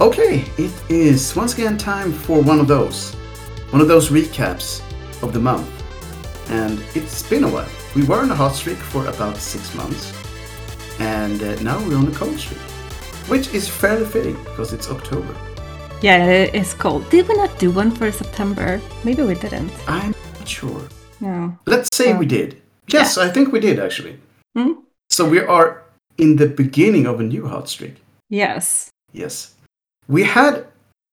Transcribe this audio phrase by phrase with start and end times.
[0.00, 3.14] Okay, it is once again time for one of those.
[3.70, 4.80] One of those recaps
[5.22, 5.68] of the month.
[6.50, 7.68] And it's been a while.
[7.96, 10.12] We were on a hot streak for about six months.
[11.00, 12.60] And uh, now we're on a cold streak.
[13.28, 15.34] Which is fairly fitting because it's October.
[16.00, 17.10] Yeah, it is cold.
[17.10, 18.80] Did we not do one for September?
[19.04, 19.72] Maybe we didn't.
[19.88, 20.80] I'm not sure.
[21.20, 21.58] No.
[21.66, 22.18] Let's say Oh.
[22.18, 22.62] we did.
[22.86, 24.16] Yes, I think we did actually.
[24.56, 24.74] Hmm?
[25.10, 25.82] So we are
[26.16, 27.96] in the beginning of a new hot streak.
[28.30, 28.90] Yes.
[29.12, 29.54] Yes.
[30.08, 30.66] We had,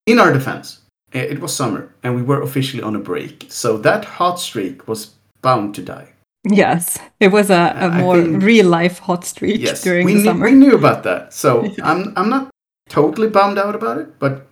[0.05, 0.79] in our defense,
[1.11, 3.45] it was summer and we were officially on a break.
[3.49, 6.09] So that hot streak was bound to die.
[6.47, 6.97] Yes.
[7.19, 10.45] It was a more think- real life hot streak Yes, during the knew, summer.
[10.45, 11.33] we knew about that.
[11.33, 12.49] So I'm, I'm not
[12.89, 14.47] totally bummed out about it, but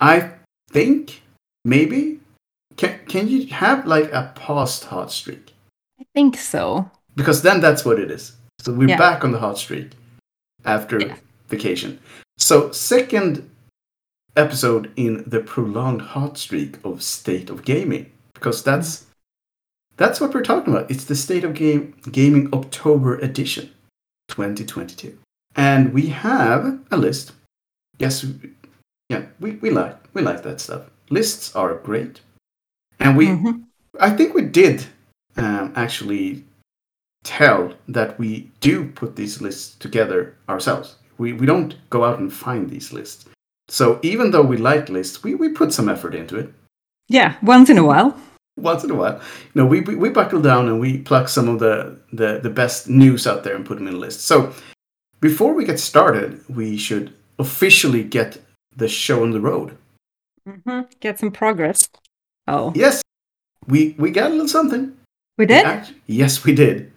[0.00, 0.30] I
[0.70, 1.22] think
[1.64, 2.20] maybe
[2.76, 5.52] can, can you have like a past hot streak?
[6.00, 6.90] I think so.
[7.16, 8.36] Because then that's what it is.
[8.60, 8.98] So we're Yeah.
[8.98, 9.92] back on the hot streak
[10.64, 11.16] after Yeah.
[11.48, 11.98] vacation.
[12.38, 13.48] So second
[14.36, 19.06] episode in the prolonged hot streak of State of Gaming because that's
[19.96, 20.90] that's what we're talking about.
[20.90, 23.70] It's the State of Game Gaming October edition
[24.28, 25.18] 2022.
[25.54, 27.32] And we have a list.
[27.98, 28.26] Yes,
[29.08, 30.82] yeah, we, we like we like that stuff.
[31.08, 32.20] Lists are great.
[33.00, 33.64] And we Mhm.
[33.98, 34.86] I think we did
[35.38, 36.44] um, actually
[37.24, 40.96] tell that we do put these lists together ourselves.
[41.18, 43.24] We, we don't go out and find these lists.
[43.68, 46.52] So even though we like lists, we, we put some effort into it.
[47.08, 48.16] Yeah, once in a while.
[48.58, 49.20] Once in a while,
[49.54, 52.48] you know, we, we, we buckle down and we pluck some of the, the, the
[52.50, 54.20] best news out there and put them in a list.
[54.22, 54.52] So
[55.20, 58.38] before we get started, we should officially get
[58.74, 59.76] the show on the road.
[60.46, 61.88] hmm Get some progress.
[62.48, 63.02] Oh, Yes,
[63.66, 64.96] we, we got a little something.
[65.36, 65.66] we did?
[65.66, 66.92] Act- yes, we did.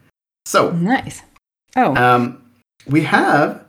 [0.45, 1.23] So Nice.
[1.75, 2.41] Oh, Um,
[2.87, 3.65] we have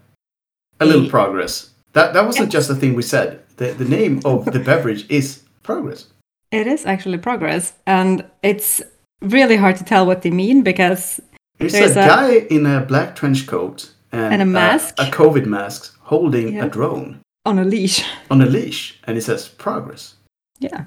[0.78, 1.70] a little progress.
[1.92, 3.40] That that wasn't just a thing we said.
[3.56, 6.06] The the name of the beverage is progress.
[6.52, 7.72] it is actually progress.
[7.86, 8.82] And it's
[9.22, 11.20] really hard to tell what they mean because
[11.58, 14.94] There's, There's a, a- guy in a black trench coat and, And a mask.
[14.98, 16.64] a, COVID mask, holding Yeah.
[16.66, 18.02] a drone on a leash.
[18.30, 20.14] on a leash, and it says progress.
[20.58, 20.84] Yeah.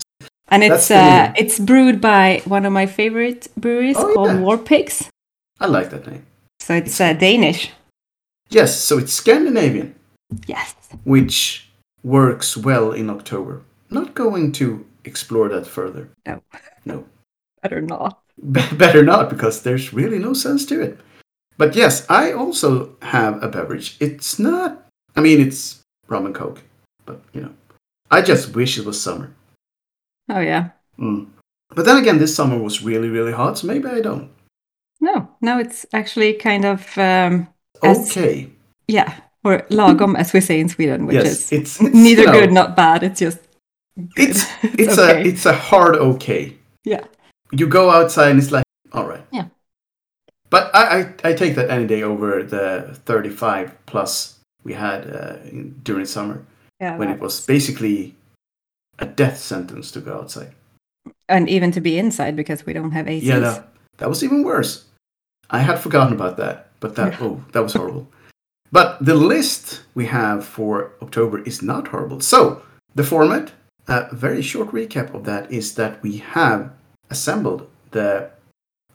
[0.47, 4.39] And it's uh, it's brewed by one of my favorite breweries Oh, called yeah.
[4.43, 5.09] War Pigs.
[5.59, 6.23] I like that name.
[6.59, 7.71] So it's uh, Danish.
[8.49, 9.95] Yes, so it's Scandinavian,
[10.47, 10.75] Yes.
[11.03, 11.69] Which
[12.03, 13.61] works well in October.
[13.89, 16.09] Not going to explore that further.
[16.25, 16.41] No.
[16.85, 17.05] No.
[17.61, 18.19] Better not.
[18.51, 20.99] Be- better not because there's really no sense to it.
[21.57, 23.95] But yes, I also have a beverage.
[23.99, 26.63] It's not, I mean, it's rum and coke,
[27.05, 27.53] but you know,
[28.09, 29.33] I just wish it was summer.
[30.29, 30.71] Oh yeah.
[30.97, 31.27] Mm.
[31.75, 34.31] But then again, this summer was really, really hot, so maybe I don't.
[34.99, 37.47] No, no, it's actually kind of um,
[37.83, 38.49] As- Okay.
[38.87, 42.51] yeah, or lagom as we say in Sweden, which yes, is it's, it's neither good,
[42.51, 43.03] not bad.
[43.03, 43.39] It's just
[43.97, 44.09] good.
[44.17, 45.21] It's it's okay.
[45.21, 46.55] a it's a hard okay.
[46.83, 47.05] yeah,
[47.51, 49.25] You go outside and it's like, all right.
[49.31, 49.47] Yeah.
[50.49, 55.37] But I, I, I take that any day over the 35 plus we had uh,
[55.49, 56.45] in, during summer.
[56.79, 56.95] yeah.
[56.97, 58.15] when it was basically
[58.99, 60.53] a death sentence to go outside.
[61.27, 63.23] and even to be inside because we don't have ACs.
[63.23, 63.63] Yeah, no,
[63.97, 64.85] that was even worse.
[65.49, 68.07] I had forgotten about that, but that oh, that was horrible.
[68.73, 72.21] But the list we have for October is not horrible.
[72.21, 72.63] So
[72.95, 73.51] the format,
[73.87, 76.71] a very short recap of that is that we have
[77.11, 78.31] assembled the.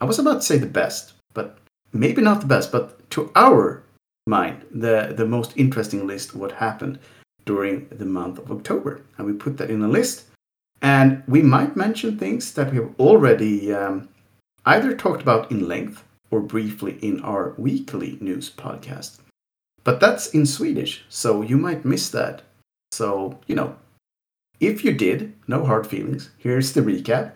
[0.01, 1.59] I was about to say the best, but
[1.93, 3.85] maybe not the best, but to our
[4.27, 6.99] mind, the the most interesting list what happened
[7.45, 10.25] during the month of October, and we put that in a list.
[10.83, 14.09] And we might mention things that we have already um,
[14.67, 16.03] either talked about in length
[16.33, 19.19] or briefly in our weekly news podcast.
[19.89, 22.43] But that's in Swedish, so you might miss that.
[22.93, 23.75] So, you know,
[24.61, 26.29] if you did, no hard feelings.
[26.37, 27.33] Here's the recap.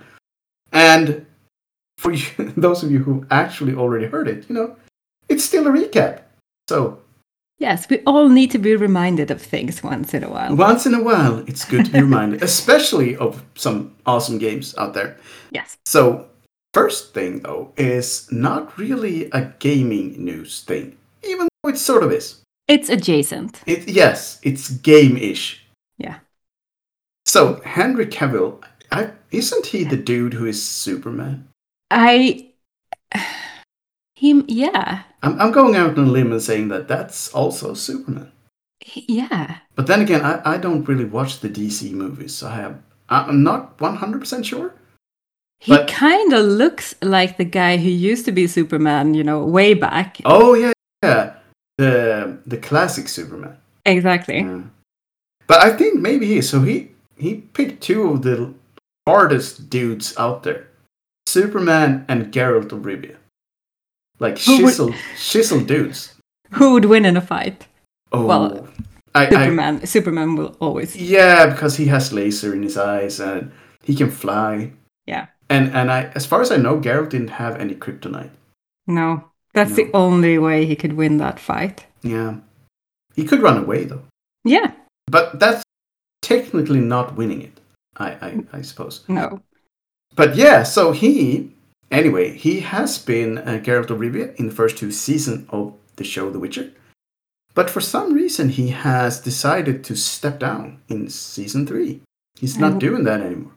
[0.71, 1.25] And
[1.97, 2.27] for you,
[2.59, 4.77] those of you who actually already heard it, you know,
[5.31, 6.25] it's still a recap.
[6.69, 7.01] So,
[7.59, 10.55] Yes, we all need to be reminded of things once in a while.
[10.55, 14.93] once in a while, it's good to be reminded, especially of some awesome games out
[14.93, 15.17] there.
[15.53, 15.79] Yes.
[15.87, 16.27] So,
[16.75, 22.13] first thing though is not really a gaming news thing, even though it sort of
[22.13, 22.42] is.
[22.69, 23.61] It's adjacent.
[23.67, 25.65] It yes, it's game-ish.
[25.99, 26.19] Yeah.
[27.27, 31.49] So Henry Cavill, I, isn't he the dude who is Superman?
[31.91, 32.51] I.
[34.15, 35.03] Him, yeah.
[35.25, 38.31] I'm, I'm going out on a limb and saying that that's also Superman.
[38.95, 39.59] Yeah.
[39.75, 43.43] But then again, I, I don't really watch the DC movies, so I have I'm
[43.43, 44.75] not 100% sure.
[45.61, 49.45] He But- kind of looks like the guy who used to be Superman, you know,
[49.45, 50.21] way back.
[50.25, 50.73] Oh yeah,
[51.05, 51.35] yeah,
[51.83, 53.57] the the classic Superman.
[53.85, 54.41] Exactly.
[54.41, 54.63] Yeah.
[55.47, 56.41] But I think maybe he.
[56.43, 56.77] So he
[57.17, 58.55] he picked two of the
[59.09, 60.63] hardest dudes out there,
[61.27, 63.17] Superman and Geralt of Rivia.
[64.19, 66.15] Like Who would- chisel chisel dudes.
[66.59, 67.67] Who would win in a fight?
[68.13, 68.69] Oh, Well,
[69.15, 69.87] I, I Superman.
[69.87, 70.95] Superman will always.
[70.97, 73.51] yeah, because he has laser in his eyes and
[73.83, 74.73] he can fly.
[75.07, 75.27] Yeah.
[75.49, 78.31] And and I, as far as I know, Geralt didn't have any kryptonite.
[78.87, 81.87] No, that's the only way he could win that fight.
[82.03, 82.37] Yeah,
[83.15, 84.03] he could run away though.
[84.45, 84.73] Yeah.
[85.07, 85.63] But that's
[86.21, 87.61] technically not winning it.
[87.97, 89.05] I I, I suppose.
[89.09, 89.41] No.
[90.15, 91.53] But yeah, so he
[91.91, 96.05] anyway he has been uh, Geralt of Rivia in the first two seasons of the
[96.05, 96.73] show The Witcher.
[97.55, 102.01] But for some reason, he has decided to step down in season three.
[102.41, 103.53] He's not doing that anymore.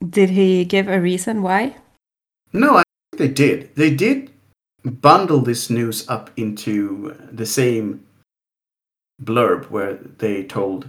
[0.00, 1.76] Did he give a reason why?
[2.52, 2.82] No, I
[3.12, 3.74] think they did.
[3.74, 4.30] They did
[4.84, 8.04] bundle this news up into the same
[9.22, 10.88] blurb where they told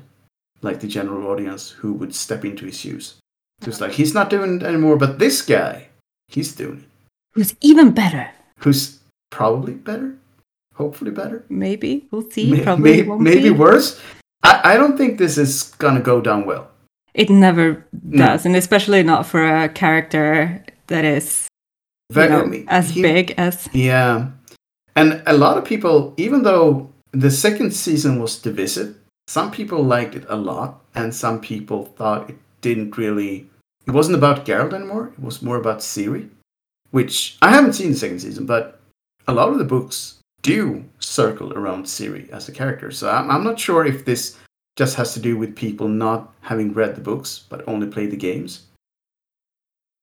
[0.61, 3.15] like the general audience who would step into his shoes.
[3.61, 5.87] So it's like he's not doing it anymore, but this guy,
[6.27, 6.89] he's doing it.
[7.33, 8.29] Who's even better?
[8.59, 8.99] Who's
[9.31, 10.15] probably better,
[10.73, 12.51] hopefully better, Maybe we'll see.
[12.51, 13.49] May- Probably may- won't maybe be.
[13.51, 14.01] worse.
[14.43, 16.69] I, I don't think this is gonna go down well.
[17.13, 18.25] It never No.
[18.25, 21.47] does, and especially not for a character that is
[22.13, 23.69] you know, as he- big as.
[23.73, 24.29] Yeah.
[24.95, 28.95] And a lot of people, even though the second season was divisive,
[29.27, 33.49] some people liked it a lot, and some people thought it didn't really.
[33.87, 36.29] It wasn't about Geralt anymore, it was more about Ciri.
[36.91, 38.79] Which I haven't seen the second season, but
[39.27, 42.91] a lot of the books do circle around Ciri as a character.
[42.91, 44.37] So I'm, I'm not sure if this
[44.77, 48.17] just has to do with people not having read the books, but only played the
[48.17, 48.67] games.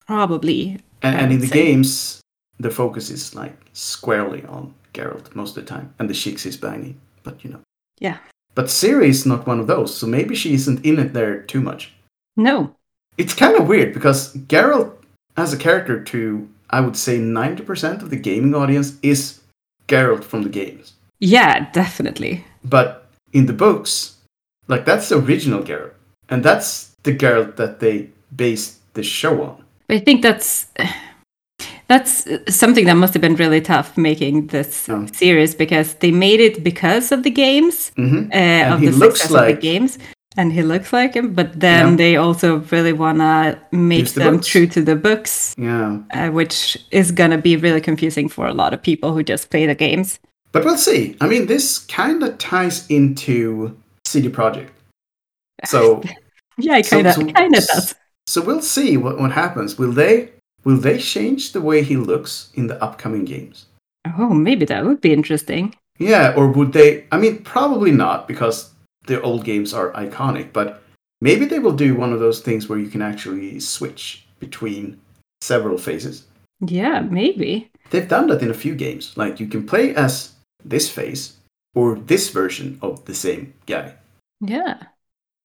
[0.07, 0.81] Probably.
[1.03, 1.55] And, and in the say.
[1.55, 2.21] games,
[2.59, 6.57] the focus is like squarely on Geralt most of the time, and the chicks is
[6.57, 7.01] banging.
[7.23, 7.61] But you know.
[7.99, 8.19] Yeah.
[8.55, 11.61] But Ciri is not one of those, so maybe she isn't in it there too
[11.61, 11.93] much.
[12.37, 12.75] No.
[13.17, 14.93] It's kind of weird because Geralt,
[15.37, 19.41] as a character, to I would say ninety percent of the gaming audience is
[19.89, 20.95] Geralt from the games.
[21.19, 22.45] Yeah, definitely.
[22.65, 24.17] But in the books,
[24.69, 25.95] like that's the original Geralt,
[26.29, 29.65] and that's the Geralt that they based the show on.
[29.93, 30.67] I think that's
[31.89, 35.07] that's something that must have been really tough making this Oh.
[35.13, 39.21] series because they made it because of the games, hmm uh, of he the looks
[39.21, 39.99] success of the games,
[40.37, 41.35] and he looks like him.
[41.35, 41.97] But then Yeah.
[41.97, 44.47] they also really wanna make the them books.
[44.47, 45.99] true to the books, Yeah.
[46.15, 49.67] uh, which is gonna be really confusing for a lot of people who just play
[49.67, 50.19] the games.
[50.53, 51.17] But we'll see.
[51.21, 54.71] I mean, this kind of ties into CD Projekt.
[55.67, 56.03] So,
[56.59, 57.95] Yeah, it kind of so- kind of does.
[58.27, 59.79] So we'll see what, what happens.
[59.79, 60.31] Will they
[60.65, 63.67] will they change the way he looks in the upcoming games?
[64.19, 65.75] Oh, maybe that would be interesting.
[65.99, 67.07] Yeah, or would they?
[67.13, 68.73] I mean, probably not because
[69.07, 70.53] the old games are iconic.
[70.53, 70.83] But
[71.21, 75.01] maybe they will do one of those things where you can actually switch between
[75.41, 76.25] several phases.
[76.61, 77.71] Yeah, maybe.
[77.91, 79.17] They've done that in a few games.
[79.17, 80.33] Like you can play as
[80.65, 81.37] this phase
[81.75, 83.95] or this version of the same guy.
[84.41, 84.79] Yeah,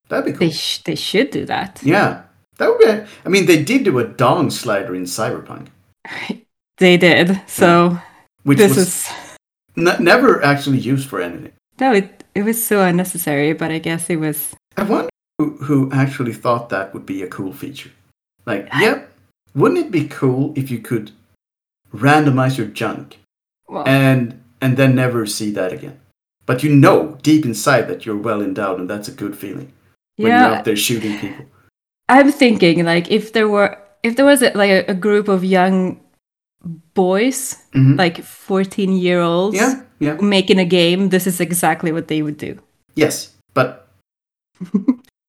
[0.09, 0.47] That'd be cool.
[0.47, 1.80] they sh- they should do that.
[1.83, 2.23] Yeah,
[2.57, 3.12] that would be.
[3.25, 5.68] I mean, they did do a dong slider in Cyberpunk,
[6.77, 7.42] They did.
[7.48, 8.00] So
[8.44, 9.09] which this is
[9.75, 11.54] n- never actually used for anything.
[11.80, 14.54] no, it it was so unnecessary, but I guess it was.
[14.75, 15.09] I wonder
[15.39, 17.92] who, who actually thought that would be a cool feature.
[18.45, 19.11] Like, yep,
[19.56, 21.11] wouldn't it be cool if you could
[21.94, 23.18] randomize your junk
[23.68, 25.99] Well, and and then never see that again?
[26.45, 29.73] But you know deep inside that you're well endowed, and that's a good feeling
[30.16, 31.45] when you're out there shooting people.
[32.09, 35.44] I'm thinking like if there were if there was a, like a, a group of
[35.44, 35.99] young
[36.94, 37.97] boys, Mhm.
[37.97, 42.37] like 14 year olds, Yeah, yeah, making a game, this is exactly what they would
[42.37, 42.57] do.
[42.95, 43.87] yes, but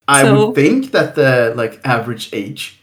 [0.08, 2.80] I So- would think that the like average age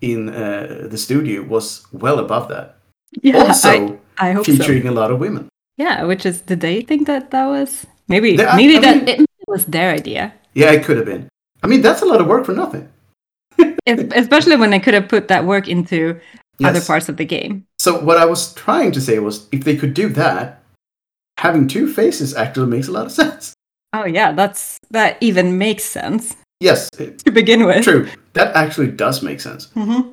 [0.00, 2.76] in uh, the studio was well above that.
[3.22, 4.52] Yeah, also I, I hope so.
[4.52, 5.48] featuring a lot of women.
[5.76, 9.08] Yeah, which is did they think that that was maybe I- maybe I that mean-
[9.20, 11.28] it was their idea, Yeah, it could have been.
[11.62, 12.88] I mean, that's a lot of work for nothing.
[13.86, 16.20] Es- especially when they could have put that work into
[16.64, 17.64] other parts of the game.
[17.80, 20.62] So what I was trying to say was, if they could do that,
[21.38, 23.54] having two faces actually makes a lot of sense.
[23.92, 27.82] Oh yeah, that's that even makes sense Yes, it- to begin with.
[27.84, 28.08] true.
[28.34, 29.68] That actually does make sense.
[29.74, 30.12] hmm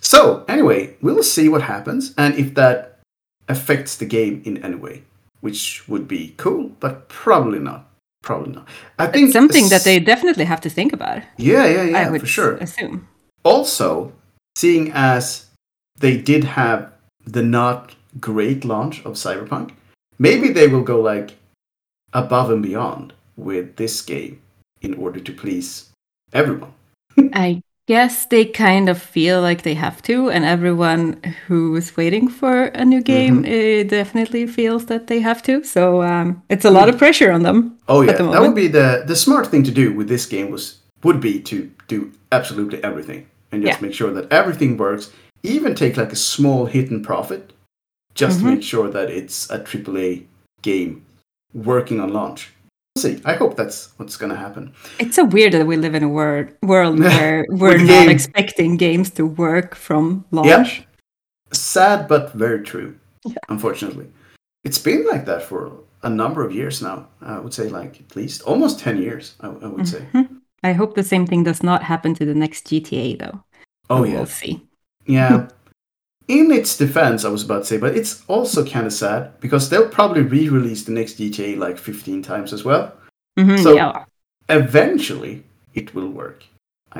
[0.00, 2.98] So anyway, we'll see what happens and if that
[3.48, 5.02] affects the game in any way,
[5.40, 7.88] which would be cool, but probably not.
[8.22, 8.68] Probably not.
[8.98, 11.22] I think It's something that they definitely have to think about.
[11.36, 12.56] Yeah, yeah, I yeah, would for sure.
[12.56, 13.08] assume.
[13.44, 14.12] Also,
[14.56, 15.46] seeing as
[15.98, 16.92] they did have
[17.24, 19.72] the not great launch of Cyberpunk,
[20.18, 21.36] maybe they will go like
[22.12, 24.40] above and beyond with this game
[24.80, 25.90] in order to please
[26.32, 26.72] everyone.
[27.32, 32.28] I guess they kind of feel like they have to, and everyone who is waiting
[32.28, 33.88] for a new game Mm-hmm.
[33.88, 35.64] definitely feels that they have to.
[35.64, 37.76] So um, it's a lot of pressure on them.
[37.88, 40.50] Oh yeah, the that would be the the smart thing to do with this game
[40.50, 43.86] was would be to do absolutely everything and just Yeah.
[43.86, 45.10] make sure that everything works.
[45.42, 47.52] Even take like a small hidden profit,
[48.14, 48.48] just Mm-hmm.
[48.48, 50.26] to make sure that it's a AAA
[50.62, 51.02] game
[51.52, 52.50] working on launch.
[52.96, 53.22] We'll see.
[53.24, 54.74] I hope that's what's gonna happen.
[54.98, 58.10] It's so weird that we live in a wor- world where we're not game.
[58.10, 60.84] expecting games to work from launch.
[61.52, 62.94] Sad but very true.
[63.24, 63.34] yeah.
[63.48, 64.06] Unfortunately,
[64.64, 65.72] it's been like that for
[66.02, 67.06] a number of years now.
[67.22, 69.36] I would say like at least almost ten years.
[69.40, 70.06] I, I would say.
[70.12, 70.36] Mm-hmm.
[70.62, 73.42] I hope the same thing does not happen to the next GTA, though.
[73.90, 74.16] Oh But yeah.
[74.16, 74.68] We'll see.
[75.06, 75.48] Yeah.
[76.38, 79.68] In its defense, I was about to say, but it's also kind of sad because
[79.68, 82.92] they'll probably re-release the next GTA like 15 times as well.
[83.38, 84.04] Mhm, So- yeah.
[84.48, 86.44] Eventually, it will work.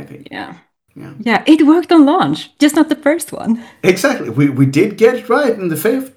[0.00, 0.28] I think.
[0.30, 0.54] Yeah.
[0.94, 1.14] Yeah.
[1.20, 3.62] Yeah, it worked on launch, just not the first one.
[3.82, 4.28] Exactly.
[4.30, 6.12] We we did get it right in the fifth,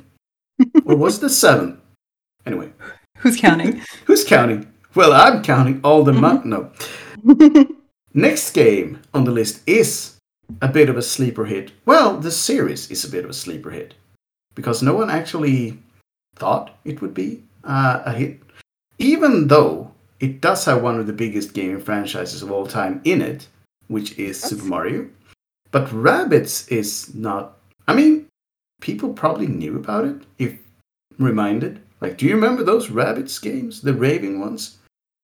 [0.85, 1.75] or was it the seventh?
[2.45, 2.69] Anyway,
[3.23, 3.81] Who's counting?
[4.07, 4.61] who's counting?
[4.95, 6.45] Well, I'm counting all the month.
[6.45, 6.59] No.
[8.13, 10.14] Next game on the list is
[10.61, 11.71] a bit of a sleeper hit.
[11.85, 13.93] Well, the series is a bit of a sleeper hit
[14.53, 15.79] because no one actually
[16.35, 18.41] thought it would be uh, a hit,
[18.99, 23.21] even though it does have one of the biggest gaming franchises of all time in
[23.21, 23.47] it,
[23.87, 25.09] which is Super Mario.
[25.71, 27.57] But Rabbids is not.
[27.87, 28.27] I mean,
[28.81, 30.57] people probably knew about it if
[31.19, 31.81] reminded.
[32.01, 34.77] Like, do you remember those Rabbids games, the raving ones?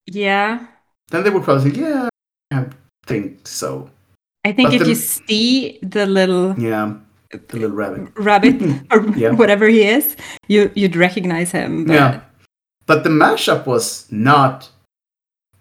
[0.07, 0.67] yeah.
[1.09, 2.09] Then they would probably say, "Yeah,
[2.51, 2.67] I
[3.05, 3.89] think so."
[4.43, 6.93] I think But if the- you see the little Yeah,
[7.31, 8.09] the little rabbit.
[8.15, 9.31] rabbit or Yeah.
[9.31, 10.15] whatever he is,
[10.47, 11.85] you you'd recognize him.
[11.85, 12.19] But Yeah,
[12.87, 14.69] but the mashup was not.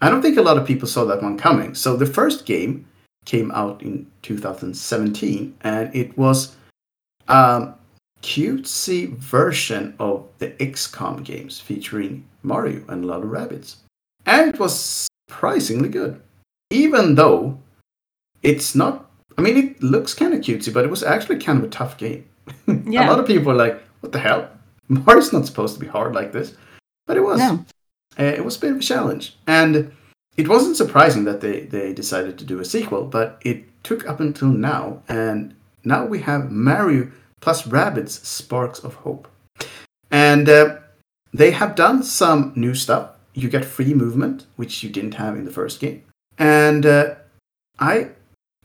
[0.00, 1.74] I don't think a lot of people saw that one coming.
[1.74, 2.86] So the first game
[3.26, 6.56] came out in 2017, and it was
[7.28, 7.74] a
[8.22, 13.76] cutesy version of the XCOM games featuring Mario and a lot of rabbits,
[14.24, 16.20] and it was surprisingly good,
[16.70, 17.58] even though
[18.42, 19.10] it's not.
[19.38, 21.96] I mean, it looks kind of cutesy, but it was actually kind of a tough
[21.96, 22.26] game.
[22.66, 23.06] Yeah.
[23.06, 24.48] a lot of people were like, "What the hell?
[24.88, 26.54] Mario's not supposed to be hard like this,"
[27.06, 27.38] but it was.
[27.38, 27.64] No.
[28.18, 29.92] Uh, it was a bit of a challenge, and
[30.36, 33.04] it wasn't surprising that they they decided to do a sequel.
[33.04, 35.54] But it took up until now, and
[35.84, 39.28] now we have Mario plus Rabbids Sparks of Hope,
[40.10, 40.78] and uh,
[41.32, 43.10] they have done some new stuff.
[43.34, 46.02] You get free movement, which you didn't have in the first game,
[46.36, 47.14] and uh,
[47.78, 48.10] I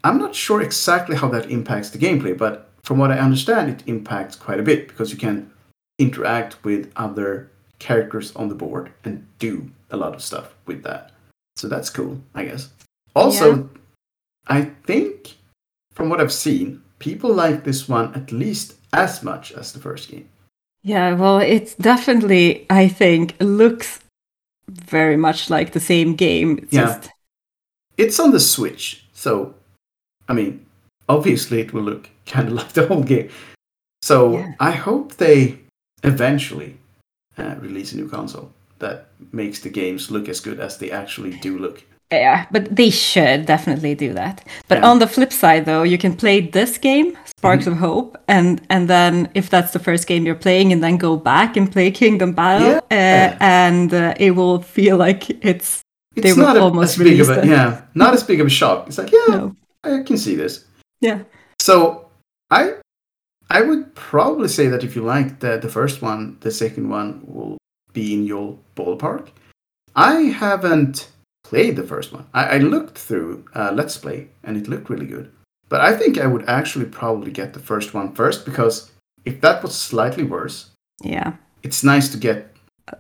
[0.06, 3.84] I'm not sure exactly how that impacts the gameplay, but from what I understand, it
[3.88, 5.52] impacts quite a bit because you can
[5.98, 11.12] interact with other characters on the board and do a lot of stuff with that.
[11.56, 12.70] So that's cool, I guess.
[13.16, 13.64] Also, Yeah.
[14.48, 15.38] I think
[15.94, 20.10] from what I've seen, people like this one at least as much as the first
[20.12, 20.30] game.
[20.84, 24.02] Yeah, well, it's definitely, I think, looks
[24.70, 26.60] very much like the same game.
[26.60, 26.86] It's Yeah.
[26.86, 27.10] just
[27.98, 29.56] It's on the Switch, so
[30.28, 30.66] I mean,
[31.08, 33.30] obviously it will look kind of like the whole game.
[34.02, 34.54] So Yeah.
[34.60, 35.58] I hope they
[36.04, 36.78] eventually
[37.38, 41.32] uh, release a new console that makes the games look as good as they actually
[41.42, 41.84] do look.
[42.12, 44.44] yeah, but they should definitely do that.
[44.70, 44.90] But Yeah.
[44.92, 48.88] on the flip side, though, you can play this game, Sparks of Hope, and and
[48.88, 52.34] then if that's the first game you're playing, and then go back and play Kingdom
[52.34, 53.32] Battle, Yeah.
[53.32, 55.82] uh, and uh, it will feel like it's
[56.16, 58.48] they It's were not a, almost as big of a yeah, not as big of
[58.48, 58.88] a shock.
[58.88, 59.56] It's like yeah, no,
[59.86, 60.66] I can see this.
[61.02, 61.24] yeah,
[61.62, 62.10] So
[62.50, 62.76] I
[63.50, 67.22] I would probably say that if you like the the first one, the second one
[67.28, 67.58] will
[67.94, 69.30] be in your ballpark.
[69.96, 70.14] I
[70.44, 71.10] haven't
[71.44, 72.26] played the first one.
[72.34, 75.32] I, I looked through uh, Let's Play and it looked really good.
[75.70, 78.92] But I think I would actually probably get the first one first because
[79.24, 82.55] if that was slightly worse, yeah, it's nice to get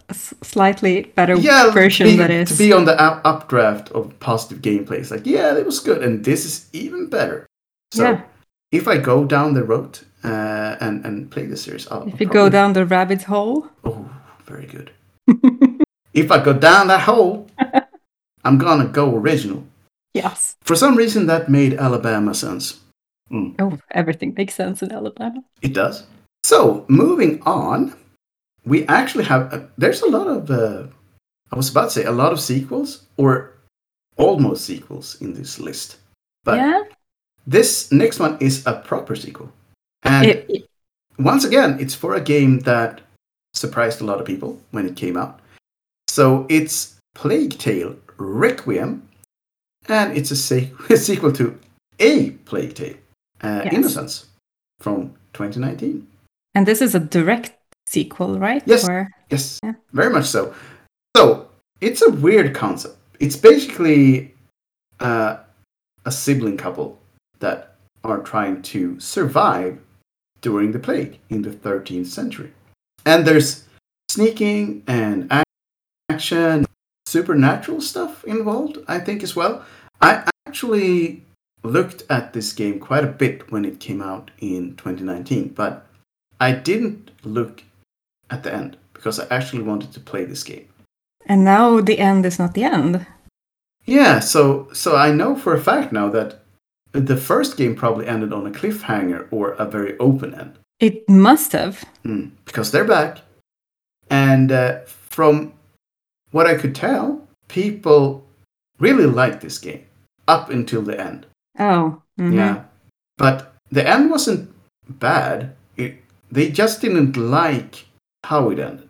[0.10, 4.18] a slightly better yeah version be, that is to be on the up, updraft of
[4.20, 4.98] positive gameplay.
[5.00, 7.46] It's like yeah, that was good, and this is even better.
[7.94, 8.22] So Yeah.
[8.72, 12.28] if I go down the road uh, and and play the series, I'll If you
[12.28, 14.10] probably- go down the rabbit hole, oh,
[14.46, 14.90] very good.
[16.14, 17.48] if I go down that hole,
[18.44, 19.64] I'm gonna go original.
[20.14, 20.56] yes.
[20.64, 22.80] For some reason, that made Alabama sense.
[23.60, 25.44] Oh, everything makes sense in Alabama.
[25.62, 26.04] It does.
[26.44, 27.94] So moving on,
[28.66, 30.88] we actually have uh, there's a lot of uh,
[31.52, 33.54] I was about to say a lot of sequels or
[34.18, 35.98] almost sequels in this list,
[36.44, 36.84] but yeah,
[37.48, 39.52] this next one is a proper sequel,
[40.04, 40.70] and It- it-
[41.18, 43.02] once again, it's for a game that
[43.54, 45.40] surprised a lot of people when it came out.
[46.10, 49.08] So it's Plague Tale Requiem,
[49.88, 51.58] and it's a, se- a sequel to
[52.00, 52.98] a Plague Tale,
[53.42, 53.74] uh, Yes.
[53.74, 54.26] Innocence,
[54.82, 56.06] from 2019.
[56.54, 57.55] And this is a direct
[57.88, 58.64] sequel, right?
[58.66, 58.88] Yes.
[58.88, 59.74] Or Yes, Yeah.
[59.92, 60.54] very much so.
[61.18, 61.48] So
[61.82, 62.98] it's a weird concept.
[63.20, 64.34] It's basically
[65.00, 65.38] uh,
[66.06, 67.00] a sibling couple
[67.40, 69.80] that are trying to survive
[70.42, 72.52] during the plague in the 13th century.
[73.06, 73.64] And there's
[74.10, 75.32] sneaking and
[76.10, 76.66] action,
[77.08, 79.66] supernatural stuff involved, I think, as well.
[80.02, 81.24] I actually
[81.64, 85.88] looked at this game quite a bit when it came out in 2019, but
[86.40, 87.64] I didn't look
[88.30, 90.68] at the end because I actually wanted to play this game.
[91.28, 93.06] and now the end is not the end.
[93.86, 96.40] Yeah, so so I know for a fact now that
[96.92, 100.54] the first game probably ended on a cliffhanger or a very open end.
[100.80, 101.84] It must have.
[102.04, 103.22] Mm, because they're back.
[104.10, 105.54] And uh, from
[106.32, 108.24] what I could tell, people
[108.80, 109.84] really liked this game
[110.28, 111.26] up until the end.
[111.60, 112.02] Oh.
[112.20, 112.34] mhm.
[112.36, 112.64] Yeah.
[113.18, 114.50] But the end wasn't
[114.90, 115.56] bad.
[115.78, 115.94] It,
[116.32, 117.86] they just didn't like
[118.26, 118.88] how it ended.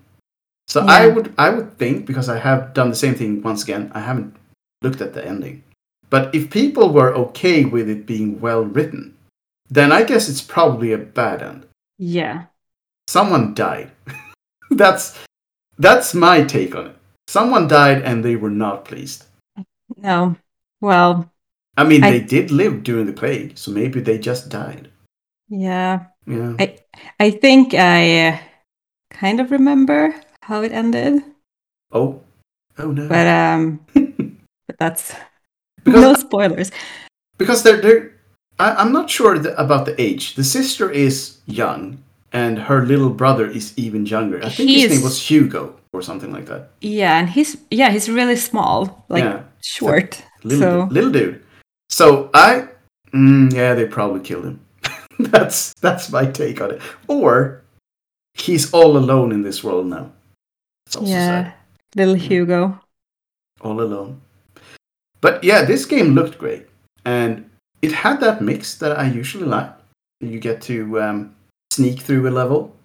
[0.68, 3.92] So I would I would think because I have done the same thing once again.
[3.94, 4.36] I haven't
[4.82, 5.64] looked at the ending.
[6.10, 9.16] But if people were okay with it being well written,
[9.70, 11.66] then I guess it's probably a bad end.
[11.98, 12.46] Yeah.
[13.08, 13.92] Someone died.
[14.72, 15.18] that's
[15.78, 16.96] that's my take on it.
[17.28, 19.26] Someone died and they were not pleased.
[19.98, 20.36] No.
[20.82, 21.32] Well,
[21.78, 24.90] I mean, I- they did live during the plague, so maybe they just died.
[25.50, 26.06] yeah.
[26.28, 26.56] Yeah.
[26.60, 26.78] I
[27.20, 28.38] I think I uh,
[29.16, 31.24] kind of remember how it ended,
[31.92, 32.22] Oh.
[32.78, 33.08] Oh no.
[33.08, 33.80] but um,
[34.68, 35.16] but that's
[35.84, 36.72] because no spoilers.
[37.38, 38.12] because they're they're
[38.60, 40.36] I, I'm not sure th- about the age.
[40.36, 42.04] The sister is young,
[42.34, 44.44] and her little brother is even younger.
[44.44, 46.72] I think his name was Hugo or something like that.
[46.82, 50.22] Yeah, and he's yeah he's really small, like yeah, short.
[50.44, 51.44] little so dude, little dude.
[51.90, 52.68] So I,
[53.14, 54.60] mm, yeah, they probably killed him.
[55.32, 56.82] that's that's my take on it.
[57.08, 57.62] Or
[58.36, 60.12] he's all alone in this world now.
[61.02, 61.54] Yeah, sad.
[61.96, 62.80] little Hugo.
[63.62, 64.22] all alone.
[65.22, 66.68] But yeah, this game looked great,
[67.04, 67.50] and
[67.82, 69.72] it had that mix that I usually like.
[70.22, 71.36] You get to um,
[71.72, 72.76] sneak through a level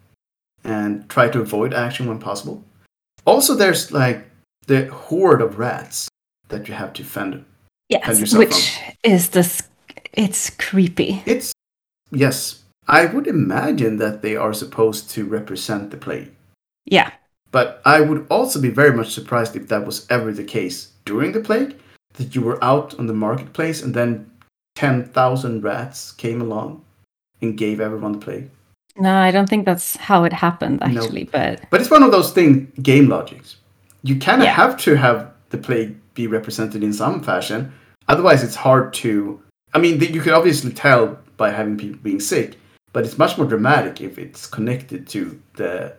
[0.65, 2.65] and try to avoid action when possible.
[3.27, 4.25] Also, there's like
[4.67, 6.09] the horde of rats
[6.49, 7.45] that you have to fend.
[7.89, 9.63] Yes, which is this.
[10.13, 11.23] It's creepy.
[11.27, 11.53] It's
[12.11, 16.33] yes, I would imagine that they are supposed to represent the plague.
[16.87, 17.11] Yeah,
[17.53, 21.33] But I would also be very much surprised if that was ever the case during
[21.33, 21.77] the plague,
[22.15, 24.31] that you were out on the marketplace and then
[24.77, 26.83] 10,000 rats came along
[27.43, 28.51] and gave everyone the plague.
[28.97, 30.87] no, I don't think that's how it happened No.
[30.87, 31.25] actually.
[31.25, 33.57] But But it's one of those thing game logics.
[34.03, 34.55] You kind of Yeah.
[34.55, 37.73] have to have the plague be represented in some fashion.
[38.09, 39.41] Otherwise, it's hard to.
[39.75, 42.59] I mean, you could obviously tell by having people being sick,
[42.93, 45.95] but it's much more dramatic if it's connected to the.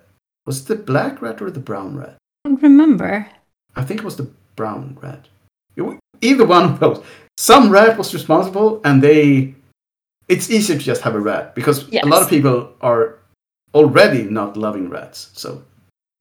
[0.45, 2.15] Was it the black rat or the brown rat?
[2.45, 3.27] I don't remember.
[3.75, 5.27] I think it was the brown rat.
[6.23, 7.03] Either one of those.
[7.37, 9.55] Some rat was responsible, and they.
[10.27, 13.17] It's easier to just have a rat because a lot of people are
[13.73, 15.29] already not loving rats.
[15.33, 15.63] So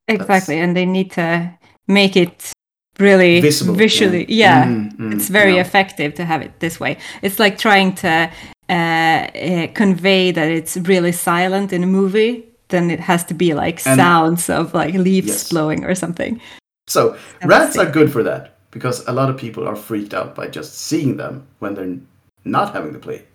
[0.08, 1.52] Exactly, and they need to
[1.86, 2.52] make it
[2.98, 3.74] really visible.
[3.74, 4.26] visually.
[4.28, 5.60] Yeah, Mm, mm, it's very yeah.
[5.60, 6.96] effective to have it this way.
[7.22, 8.30] It's like trying to
[8.70, 12.44] uh, uh, convey that it's really silent in a movie.
[12.68, 15.48] Then it has to be like And- sounds of like leaves Yes.
[15.50, 16.40] blowing or something.
[16.88, 20.46] So rats are good for that because a lot of people are freaked out by
[20.48, 21.98] just seeing them when they're
[22.44, 23.26] not having the plague.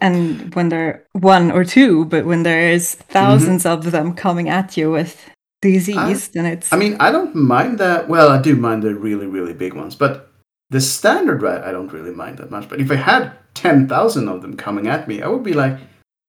[0.00, 3.68] And when they're one or two, but when there's 1000s Mm-hmm.
[3.68, 5.14] of them coming at you with
[5.62, 8.08] disease, then it's I mean, I don't mind that.
[8.08, 10.30] Well, I do mind the really, really big ones, but
[10.70, 12.68] the standard rat, I don't really mind that much.
[12.68, 15.76] But if I had 10,000 of them coming at me, I would be like,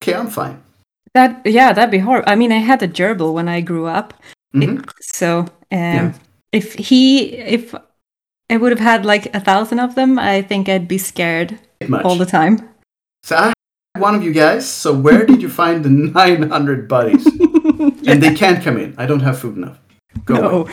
[0.01, 0.61] okay, I'm fine.
[1.13, 1.41] that.
[1.45, 2.29] Yeah, that'd be horrible.
[2.31, 4.13] I mean, I had a gerbil when I grew up,
[4.53, 4.79] Mhm.
[4.79, 6.13] It- so um, Yeah.
[6.51, 7.73] if he if
[8.51, 11.59] I would have had like a thousand of them, I think I'd be scared
[12.03, 12.55] all the time.
[13.23, 14.67] So I have one of you guys.
[14.69, 17.25] So where did you find the 900 buddies?
[18.09, 18.93] And they can't come in.
[18.97, 19.77] I don't have food enough.
[20.25, 20.71] Go away.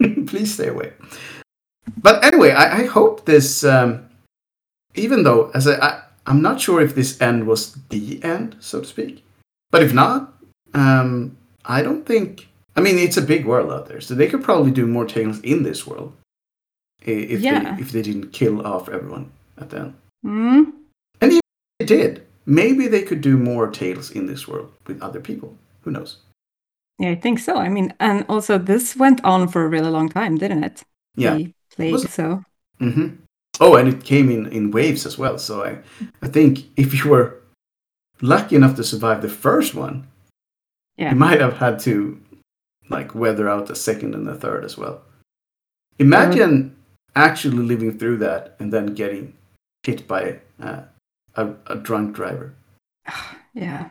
[0.26, 0.92] Please stay away.
[2.02, 4.00] But anyway, I, I hope this, um,
[4.94, 8.80] even though as I, I, I'm not sure if this end was the end, so
[8.80, 9.22] to speak.
[9.70, 10.32] But if not,
[10.74, 12.48] um, I don't think.
[12.76, 15.40] I mean, it's a big world out there, so they could probably do more tales
[15.40, 16.12] in this world
[17.02, 17.74] if Yeah.
[17.76, 19.94] they if they didn't kill off everyone at the end.
[20.24, 20.72] Mm?
[21.20, 22.22] They did.
[22.46, 25.56] Maybe they could do more tales in this world with other people.
[25.82, 26.18] Who knows?
[26.98, 27.56] Yeah, I think so.
[27.56, 30.82] I mean, and also this went on for a really long time, didn't it?
[31.16, 31.34] Yeah.
[31.36, 32.44] The plague, Was- so
[32.78, 33.08] hmm
[33.60, 35.38] Oh, and it came in in waves as well.
[35.38, 35.78] So I,
[36.22, 37.40] I think if you were
[38.20, 40.06] lucky enough to survive the first one,
[40.96, 41.10] Yeah.
[41.10, 42.20] you might have had to
[42.90, 45.02] like weather out the second and the third as well.
[45.98, 46.74] Imagine
[47.16, 49.34] actually living through that and then getting
[49.84, 50.82] hit by uh,
[51.36, 52.54] a, a drunk driver.
[53.56, 53.90] Yeah.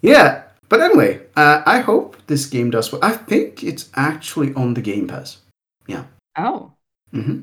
[0.00, 3.04] Yeah, but anyway, uh, I hope this game does well.
[3.04, 5.38] I think it's actually on the Game Pass.
[5.86, 6.04] Yeah.
[6.38, 6.72] Oh.
[7.12, 7.40] hmm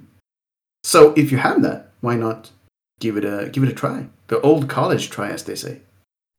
[0.83, 2.51] So if you have that, why not
[2.99, 4.07] give it a give it a try?
[4.27, 5.81] The old college try, as they say.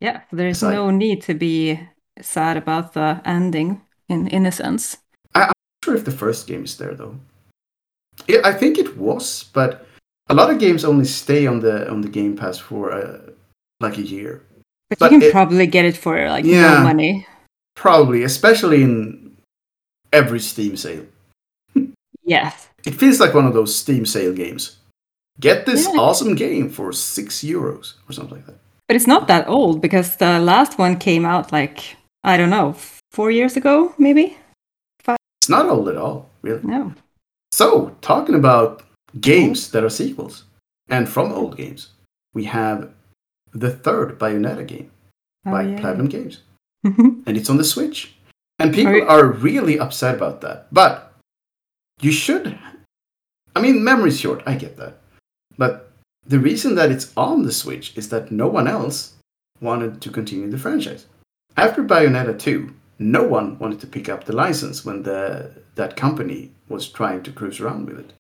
[0.01, 0.23] Yeah.
[0.33, 1.81] There's Aside- no need to be
[2.21, 4.99] sad about the ending in innocence.
[5.35, 7.17] I I'm not sure if the first game is there though.
[8.29, 9.87] Yeah, I think it was, but
[10.29, 13.19] a lot of games only stay on the on the Game Pass for uh,
[13.81, 14.43] like a year.
[14.91, 16.75] But, But you can it- probably get it for like Yeah.
[16.79, 17.27] no money.
[17.77, 19.37] Probably, especially in
[20.13, 21.07] every Steam sale.
[22.27, 22.69] Yes.
[22.87, 24.79] It feels like one of those Steam sale games.
[25.41, 26.01] Get this Yeah.
[26.01, 28.59] awesome game for six euros or something like that.
[28.87, 32.77] But it's not that old because the last one came out like, I don't know,
[33.13, 34.37] four years ago, maybe?
[35.07, 36.63] It's not old at all, really.
[36.63, 36.93] No.
[37.53, 38.83] So, talking about
[39.21, 40.45] games that are sequels
[40.89, 41.89] and from old games,
[42.35, 42.91] we have
[43.53, 44.91] the third Bayonetta game
[45.47, 45.81] Oh, by yeah.
[45.81, 46.41] Platinum Games,
[46.87, 47.23] Mhm.
[47.27, 48.15] and it's on the Switch.
[48.59, 50.67] And people Are you- are really upset about that.
[50.73, 51.13] But
[52.01, 52.59] you should.
[53.55, 54.99] I mean, memory's short, I get that.
[55.57, 55.91] But
[56.27, 59.15] the reason that it's on the Switch is that no one else
[59.61, 61.07] wanted to continue the franchise.
[61.57, 66.53] After Bayonetta 2, no one wanted to pick up the license when the that company
[66.69, 68.13] was trying to cruise around with it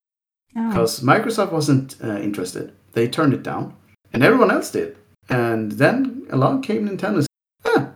[0.57, 0.69] Oh.
[0.69, 2.73] because Microsoft wasn't uh, interested.
[2.93, 3.75] They turned it down,
[4.13, 4.97] and everyone else did.
[5.29, 7.17] And then along came Nintendo.
[7.17, 7.29] and said,
[7.77, 7.89] Ah,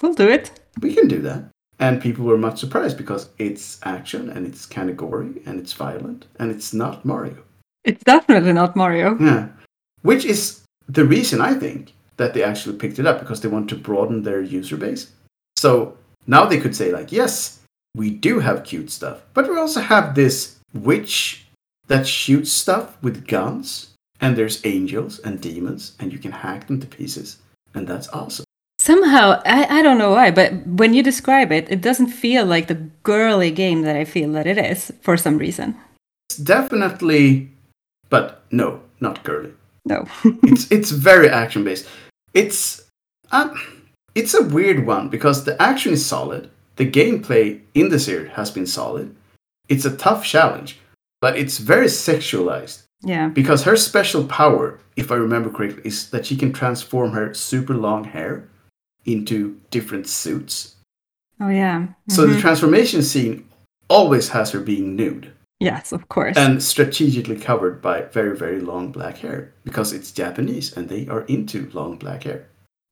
[0.00, 0.52] We'll do it.
[0.80, 1.44] we can do that.
[1.78, 5.72] And people were much surprised because it's action and it's kind of gory and it's
[5.72, 7.36] violent and it's not Mario.
[7.84, 9.16] It's definitely not Mario.
[9.18, 9.48] Yeah.
[10.02, 13.68] Which is the reason I think that they actually picked it up because they want
[13.70, 15.12] to broaden their user base.
[15.56, 17.60] So now they could say, like, yes,
[17.94, 21.46] we do have cute stuff, but we also have this witch
[21.86, 26.80] that shoots stuff with guns, and there's angels and demons, and you can hack them
[26.80, 27.38] to pieces,
[27.74, 28.44] and that's awesome.
[29.08, 32.66] Somehow, I, I don't know why, but when you describe it, it doesn't feel like
[32.66, 35.76] the girly game that I feel that it is for some reason.
[36.28, 37.48] It's definitely,
[38.10, 39.54] but no, not girly.
[39.86, 40.04] No.
[40.42, 41.88] it's it's very action based.
[42.34, 42.82] It's
[43.32, 43.54] um,
[44.14, 46.50] it's a weird one because the action is solid.
[46.76, 49.16] The gameplay in the series has been solid.
[49.70, 50.80] It's a tough challenge,
[51.22, 53.28] but it's very sexualized yeah.
[53.28, 57.72] because her special power, if I remember correctly, is that she can transform her super
[57.72, 58.44] long hair
[59.12, 60.76] into different suits.
[61.40, 61.86] Oh, yeah.
[62.08, 62.40] So the Mhm.
[62.40, 63.44] transformation scene
[63.88, 66.36] always has her being nude yes, of course.
[66.36, 71.22] and strategically covered by very very long black hair because it's Japanese and they are
[71.28, 72.44] into long black hair.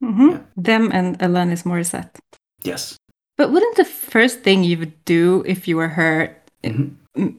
[0.02, 0.30] Mhm.
[0.30, 0.38] yeah.
[0.56, 2.16] Them and Alanis Morissette.
[2.62, 2.96] Yes.
[3.36, 6.96] But wouldn't the first thing you would do if you were her, Mhm.
[7.16, 7.34] Mm,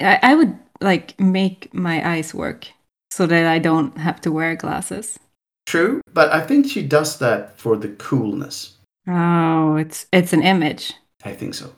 [0.00, 2.68] I, I would like make my eyes work
[3.10, 5.18] so that I don't have to wear glasses.
[5.66, 8.76] True, but I think she does that for the coolness.
[9.08, 10.94] Oh, it's it's an image,
[11.24, 11.72] I think so.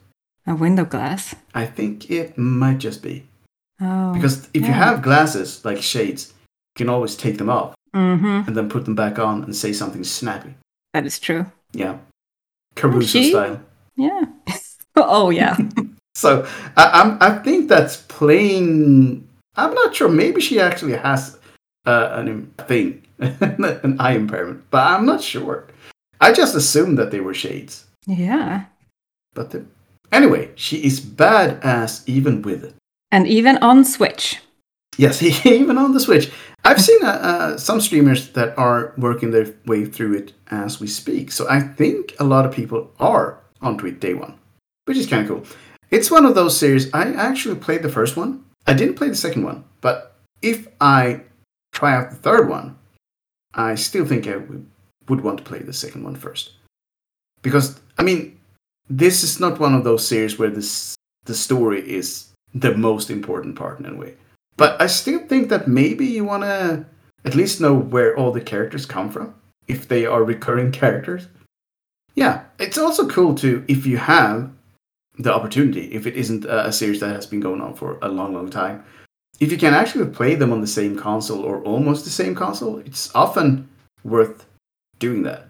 [0.47, 1.35] a window glass.
[1.55, 3.25] I think it might just be
[3.81, 6.33] Oh, because if you have glasses like shades,
[6.75, 9.73] you can always take them off hmm and then put them back on and say
[9.73, 10.55] something snappy.
[10.95, 11.47] that is true.
[11.75, 11.99] Yeah,
[12.77, 13.61] Caruso she- style.
[13.97, 14.25] Yeah.
[14.97, 15.57] oh yeah.
[16.15, 19.27] So I, I'm, I think that's plain.
[19.57, 20.11] I'm not sure.
[20.11, 21.39] Maybe she actually has
[21.87, 23.02] uh, an im- thing,
[23.41, 25.67] an eye impairment, but I'm not sure.
[26.21, 27.87] I just assumed that they were shades.
[28.07, 28.65] yeah.
[29.35, 29.65] But the,
[30.11, 32.75] anyway, she is badass even with it.
[33.11, 34.39] And even on Switch.
[34.99, 36.31] Yes, even on the Switch.
[36.65, 40.87] I've seen uh, uh, some streamers that are working their way through it as we
[40.87, 41.33] speak.
[41.33, 44.39] So I think a lot of people are onto it day one,
[44.85, 45.57] which is kind of cool.
[45.91, 46.93] It's one of those series.
[46.95, 48.45] I actually played the first one.
[48.67, 51.23] I didn't play the second one, but if I
[51.73, 52.79] try out the third one,
[53.55, 54.67] I still think I would,
[55.09, 56.53] want to play the second one first.
[57.43, 58.41] Because, I mean,
[58.89, 63.57] this is not one of those series where this, the story is the most important
[63.57, 64.15] part in a way.
[64.57, 66.87] But I still think that maybe you want to
[67.25, 69.35] at least know where all the characters come from,
[69.69, 71.29] if they are recurring characters.
[72.15, 74.51] Yeah, it's also cool to, if you have
[75.19, 78.35] the opportunity, if it isn't a series that has been going on for a long,
[78.35, 78.85] long time,
[79.41, 82.79] if you can actually play them on the same console or almost the same console,
[82.79, 83.69] it's often
[84.05, 84.47] worth
[84.99, 85.49] doing that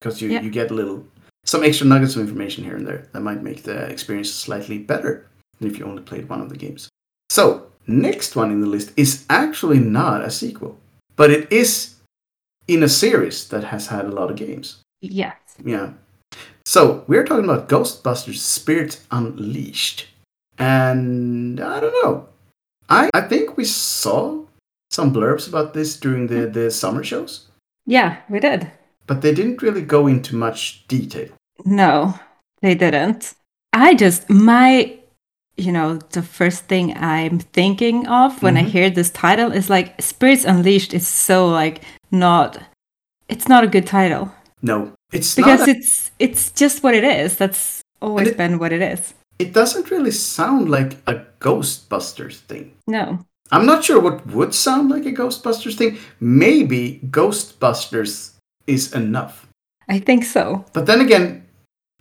[0.00, 0.40] because you, Yeah.
[0.42, 1.06] you get a little
[1.46, 5.26] some extra nuggets of information here and there that might make the experience slightly better
[5.58, 6.88] than if you only played one of the games.
[7.28, 10.78] So next one in the list is actually not a sequel,
[11.16, 11.96] but it is
[12.66, 14.78] in a series that has had a lot of games.
[15.02, 15.36] Yes.
[15.62, 15.92] Yeah.
[16.64, 20.06] So we're talking about Ghostbusters Spirits Unleashed.
[20.56, 22.28] And I don't know.
[22.88, 24.44] I, I think we saw
[24.90, 27.48] some blurbs about this during the, the summer shows,
[27.86, 28.70] Yeah, we did.
[29.06, 31.28] but they didn't really go into much detail.
[31.64, 32.14] No,
[32.62, 33.34] they didn't.
[33.72, 34.96] I just, my,
[35.56, 38.68] you know, the first thing I'm thinking of when I Mhm.
[38.68, 42.58] hear this title is like Spirits Unleashed is so like not,
[43.28, 44.30] it's not a good title
[44.62, 45.68] No, it's because not.
[45.68, 47.36] A, it's it's just what it is.
[47.36, 49.14] That's always it- been what it is.
[49.38, 52.72] It doesn't really sound like a Ghostbusters thing.
[52.86, 53.18] No.
[53.50, 55.98] I'm not sure what would sound like a Ghostbusters thing.
[56.20, 58.32] Maybe Ghostbusters
[58.66, 59.46] is enough.
[59.88, 60.64] I think so.
[60.72, 61.44] But then again,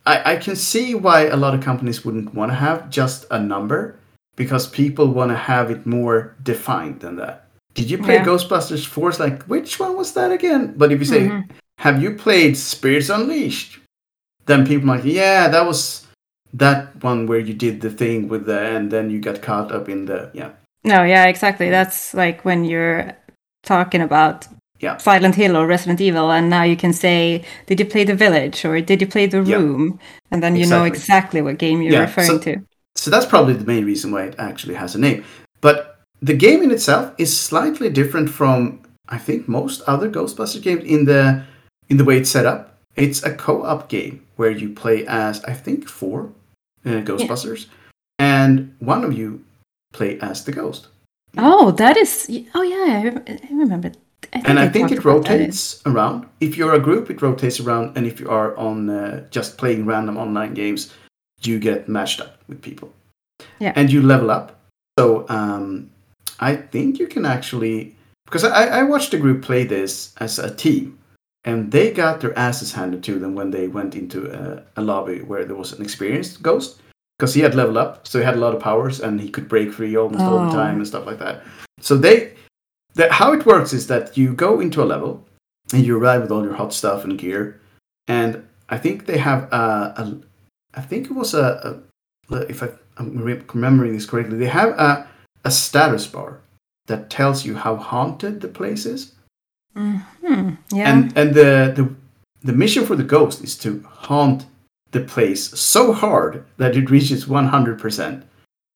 [0.05, 3.39] I, I can see why a lot of companies wouldn't want to have just a
[3.39, 3.99] number
[4.35, 7.47] because people want to have it more defined than that.
[7.73, 8.25] Did you play Yeah.
[8.25, 9.09] Ghostbusters 4?
[9.09, 10.73] It's like, which one was that again?
[10.77, 11.49] But if you say, Mhm.
[11.79, 13.79] have you played Spirits Unleashed?
[14.45, 16.02] Then people might, yeah, that was
[16.53, 19.89] that one where you did the thing with the, and then you got caught up
[19.89, 20.51] in the, yeah.
[20.83, 21.69] No, yeah, exactly.
[21.69, 23.13] That's like when you're
[23.63, 24.47] talking about
[24.79, 24.97] Yeah.
[24.97, 28.65] Silent Hill or Resident Evil, and now you can say, "Did you play the Village?"
[28.65, 29.55] or "Did you play the Yeah.
[29.57, 29.97] Room?"
[30.29, 30.99] And then you know Exactly.
[30.99, 32.57] exactly what game you're Yeah, referring so- to.
[32.95, 35.23] So that's probably the main reason why it actually has a name.
[35.61, 35.75] But
[36.21, 41.05] the game in itself is slightly different from I think most other Ghostbusters games in
[41.05, 41.43] the
[41.89, 42.77] in the way it's set up.
[42.95, 46.29] It's a co-op game where you play as I think four
[46.85, 47.67] uh, Ghostbusters,
[48.19, 49.43] and one of you
[49.93, 50.87] play as the ghost.
[51.37, 52.29] Oh, that is.
[52.53, 53.91] Oh yeah, I rem- I remember.
[54.33, 55.31] I think and I I think it about that.
[55.31, 56.27] rotates around.
[56.39, 59.85] If you're a group, it rotates around, and if you are on uh, just playing
[59.85, 60.93] random online games,
[61.41, 62.91] you get matched up with people.
[63.59, 63.73] Yeah.
[63.75, 64.59] And you level up.
[64.97, 65.89] So um,
[66.39, 70.53] I think you can actually because I, I watched a group play this as a
[70.53, 70.97] team,
[71.45, 75.19] and they got their asses handed to them when they went into a, a lobby
[75.21, 76.81] where there was an experienced ghost
[77.17, 79.47] because he had leveled up, so he had a lot of powers and he could
[79.47, 80.53] break free almost all the Oh.
[80.53, 81.43] time and stuff like that.
[81.79, 82.33] So they,
[82.95, 85.23] the, how it works is that you go into a level
[85.73, 87.59] and you arrive with all your hot stuff and gear,
[88.07, 90.17] and I think they have a, a
[90.75, 91.81] I think it was a,
[92.31, 93.17] a if I, I'm
[93.53, 95.07] remembering this correctly, they have a
[95.45, 96.39] a status bar
[96.87, 99.13] that tells you how haunted the place is,
[99.75, 100.89] Mhm, Yeah.
[100.91, 101.89] and and the the
[102.43, 104.45] the mission for the ghost is to haunt
[104.91, 108.23] the place so hard that it reaches 100%.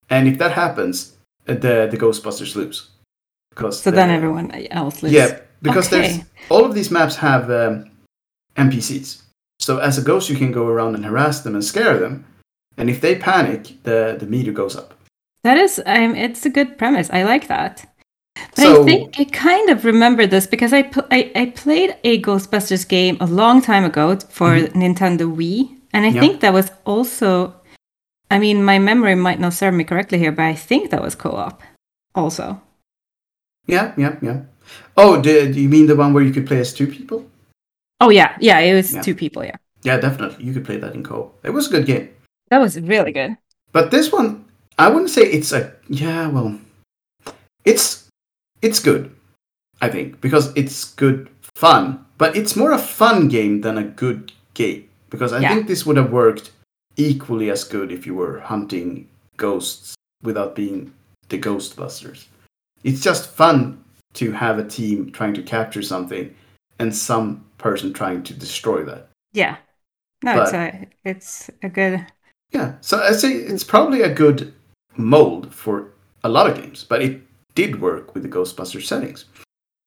[0.10, 1.14] And if that happens,
[1.48, 2.90] uh, the the Ghostbusters lose.
[3.50, 5.16] Because so then everyone else loses.
[5.18, 7.90] yeah, because there's all of these maps have um,
[8.56, 9.22] NPCs.
[9.60, 12.24] So as a ghost, you can go around and harass them and scare them,
[12.78, 14.94] and if they panic, the the meter goes up.
[15.44, 17.10] That is, um, it's a good premise.
[17.14, 17.86] I like that.
[18.58, 21.96] But So- I think I kind of remember this because I, pl- I I played
[22.04, 26.20] a Ghostbusters game a long time ago for Nintendo Wii, and I Mm-hmm.
[26.20, 27.54] Think that was also.
[28.30, 31.15] I mean, my memory might not serve me correctly here, but I think that was
[31.15, 31.63] co-op,
[32.13, 32.60] also.
[33.67, 34.41] Yeah, yeah, yeah.
[34.98, 37.24] Oh, do, do you mean the one where you could play as two people?
[38.02, 39.02] Oh yeah, yeah, it was Yeah.
[39.02, 39.43] two people.
[39.46, 40.43] Yeah, Yeah, definitely.
[40.46, 41.15] You could play that in co.
[41.15, 41.46] Op.
[41.46, 42.10] It was a good game.
[42.50, 43.38] that was really good.
[43.72, 44.43] But this one,
[44.78, 46.28] I wouldn't say it's a yeah.
[46.28, 46.60] Well,
[47.63, 48.07] it's
[48.62, 49.15] it's good,
[49.82, 52.06] I think, because it's good fun.
[52.17, 55.54] But it's more a fun game than a good game because I Yeah.
[55.54, 56.52] think this would have worked
[56.96, 60.93] equally as good if you were hunting ghosts without being
[61.30, 62.26] the Ghostbusters.
[62.84, 66.34] It's just fun to have a team trying to capture something
[66.80, 69.10] and some person trying to destroy that.
[69.34, 69.58] Yeah,
[70.24, 72.06] no, But- it's a it's a good.
[72.52, 74.54] Yeah, so I say it's probably a good
[74.96, 75.91] mold for
[76.24, 77.22] a lot of games, but it
[77.58, 79.26] did work with the Ghostbusters settings.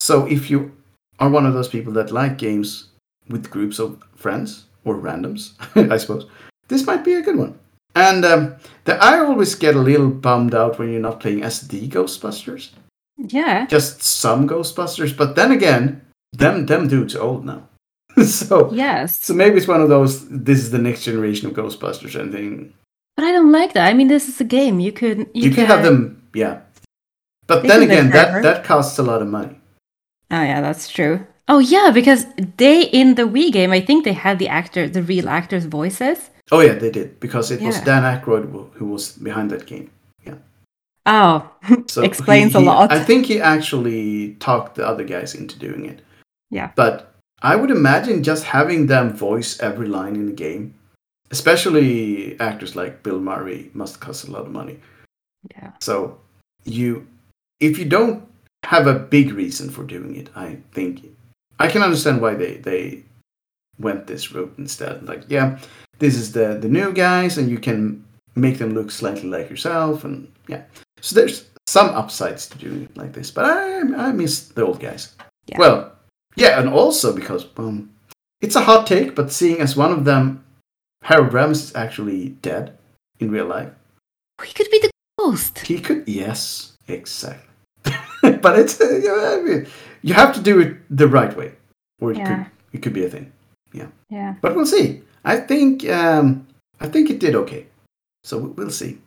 [0.01, 0.73] So if you
[1.21, 2.89] are one of those people that like games
[3.29, 5.53] with groups of friends or randoms,
[5.93, 6.27] I suppose,
[6.67, 7.57] this might be a good one.
[7.95, 8.57] And um,
[8.87, 12.71] the, I always get a little bummed out when you're not playing as the Ghostbusters,
[13.17, 15.17] Yeah, just some Ghostbusters.
[15.17, 16.03] But then again,
[16.33, 17.69] them them dudes are old now,
[18.25, 20.29] so yes, so maybe it's one of those.
[20.29, 22.73] This is the next generation of Ghostbusters, and then
[23.17, 23.89] but I don't like that.
[23.91, 24.79] I mean, this is a game.
[24.79, 26.61] You could you, you, can have them yeah
[27.51, 29.57] but They then again that that costs a lot of money
[30.37, 31.17] Oh yeah, that's true.
[31.53, 32.23] Oh yeah, because
[32.63, 36.19] they in the Wii game, I think they had the actor, the real actors' voices.
[36.55, 39.87] oh yeah they did because it was dan Aykroyd who- who was behind that game
[40.29, 40.39] Yeah.
[41.17, 41.37] Oh,
[41.95, 42.87] so explains he- a lot.
[42.99, 45.99] i think he actually talked the other guys into doing it
[46.59, 46.69] Yeah.
[46.83, 46.95] but
[47.51, 50.65] i would imagine just having them voice every line in the game
[51.37, 51.85] especially
[52.49, 54.77] actors like bill murray must cost a lot of money
[55.55, 55.71] yeah.
[55.81, 56.19] so
[56.79, 57.07] you
[57.61, 58.27] if you don't
[58.65, 61.05] have a big reason for doing it, I think
[61.59, 63.05] I can understand why they they
[63.79, 65.09] went this route instead.
[65.09, 65.59] Like, yeah,
[65.99, 70.05] this is the the new guys, and you can make them look slightly like yourself,
[70.05, 70.63] and yeah.
[71.01, 74.81] So there's some upsides to doing it like this, but I I miss the old
[74.81, 75.15] guys.
[75.47, 75.59] Yeah.
[75.59, 75.93] Well,
[76.37, 77.91] yeah, and also because um,
[78.41, 80.45] it's a hot take, but seeing as one of them,
[81.03, 82.79] Harold Ramis is actually dead
[83.19, 83.71] in real life.
[84.43, 85.59] He could be the ghost.
[85.59, 87.50] He could, yes, exactly.
[88.43, 89.67] but it's uh, you, know, I mean,
[90.03, 91.53] you have to do it the right way,
[92.01, 92.27] or it Yeah.
[92.45, 93.33] could it could be a thing.
[93.73, 93.89] Yeah.
[94.09, 94.35] Yeah.
[94.41, 95.03] But we'll see.
[95.25, 96.47] I think um,
[96.81, 97.67] I think it did okay.
[98.25, 98.99] So we- we'll see.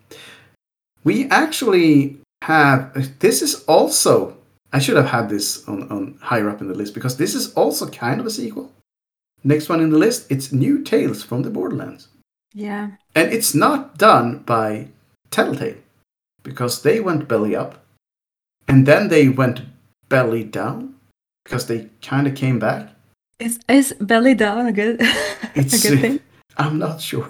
[1.04, 4.38] We actually have this is also
[4.72, 7.54] I should have had this on, on higher up in the list because this is
[7.54, 8.72] also kind of a sequel.
[9.44, 12.08] Next one in the list, it's New Tales from the Borderlands.
[12.54, 12.92] Yeah.
[13.14, 14.88] And it's not done by
[15.32, 15.76] Telltale
[16.44, 17.83] because they went belly up
[18.74, 19.62] and then they went
[20.10, 20.96] belly down
[21.44, 22.90] because they kind of came back.
[23.38, 25.00] Is is belly down a good
[25.56, 26.20] a good thing?
[26.58, 27.30] I'm not sure.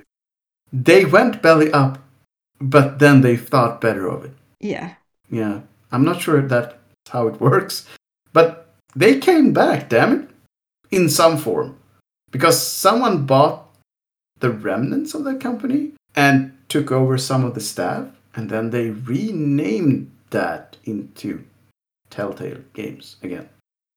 [0.90, 1.96] they went belly up,
[2.60, 4.34] but then they thought better of it.
[4.60, 4.96] Yeah.
[5.30, 5.60] Yeah,
[5.90, 6.74] I'm not sure if that's
[7.08, 7.86] how it works,
[8.34, 10.28] but they came back, damn it,
[10.90, 11.78] in some form.
[12.30, 13.64] Because someone bought
[14.40, 18.90] the remnants of that company and took over some of the staff, and then they
[18.90, 21.44] renamed that into
[22.10, 23.48] Telltale Games again.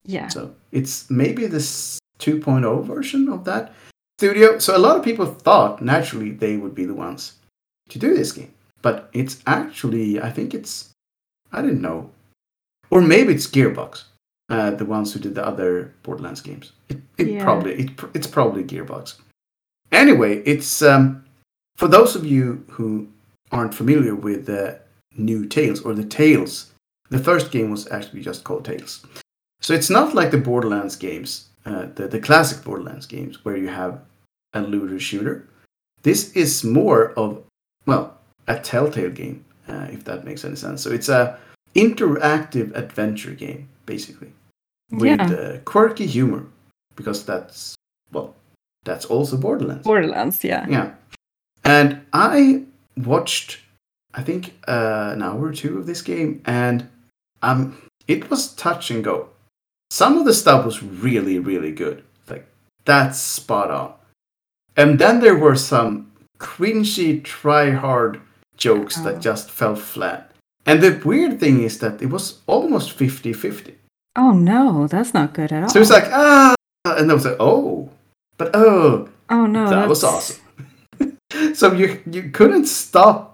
[0.06, 0.28] Yeah.
[0.30, 3.74] So it's maybe this 2.0 version of that
[4.18, 4.58] studio.
[4.60, 7.34] So a lot of people thought naturally they would be the ones
[7.90, 8.54] to do this game.
[8.82, 10.90] But it's actually, I think it's,
[11.52, 12.10] I didn't know.
[12.90, 14.04] Or maybe it's Gearbox,
[14.50, 16.72] uh, the ones who did the other Borderlands games.
[16.88, 17.44] It, it Yeah.
[17.44, 19.16] probably, it, it's probably Gearbox.
[19.92, 21.26] Anyway, it's, um,
[21.76, 23.08] for those of you who
[23.52, 24.80] aren't familiar with the
[25.20, 26.72] new Tales or the Tales,
[27.10, 29.06] the first game was actually just called Tales.
[29.62, 33.68] So it's not like the Borderlands games, uh, the, the classic Borderlands games, where you
[33.68, 34.00] have
[34.54, 35.48] a looter shooter.
[36.04, 37.44] This is more of,
[37.86, 40.82] well, a Telltale game, uh, if that makes any sense.
[40.82, 41.38] So it's a
[41.76, 44.32] interactive adventure game, basically,
[44.92, 45.32] with Yeah.
[45.32, 46.46] uh, quirky humor,
[46.96, 47.76] because that's,
[48.12, 48.34] well,
[48.86, 49.84] that's also Borderlands.
[49.84, 50.66] Borderlands, yeah.
[50.70, 50.94] Yeah.
[51.66, 52.64] And I
[52.98, 53.60] watched,
[54.14, 56.90] I think, uh, an hour or two of this game, and
[57.42, 59.30] um, it was touch and go.
[59.92, 62.04] Some of the stuff was really, really good.
[62.30, 62.48] Like,
[62.86, 63.94] that's spot on.
[64.76, 68.22] And then there were some cringy, try hard
[68.58, 69.04] jokes Oh.
[69.04, 70.32] that just fell flat.
[70.66, 73.76] And the weird thing is that it was almost 50 50.
[74.16, 75.70] Oh no, that's not good at all.
[75.70, 77.90] So it's like, ah, and I was like, oh,
[78.38, 80.42] but oh, oh no, that was awesome.
[81.54, 83.29] so you you couldn't stop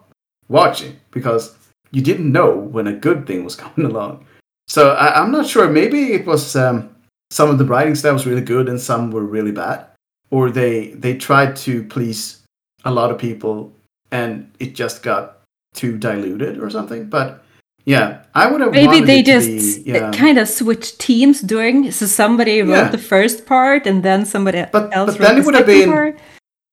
[0.50, 1.56] watching because
[1.92, 4.26] you didn't know when a good thing was coming along.
[4.68, 5.70] So I, I'm not sure.
[5.70, 6.96] Maybe it was um,
[7.32, 9.86] some of the writing style was really good and some were really bad,
[10.32, 12.42] or they they tried to please
[12.84, 13.72] a lot of people
[14.12, 15.42] and it just got
[15.74, 17.06] too diluted or something.
[17.10, 17.44] But
[17.86, 20.12] yeah, I would have Maybe they just be, yeah.
[20.12, 21.92] kind of switched teams doing.
[21.92, 22.90] So somebody wrote Yeah.
[22.90, 25.66] the first part, and then somebody But- else but wrote then the it would have
[25.68, 26.20] been- part.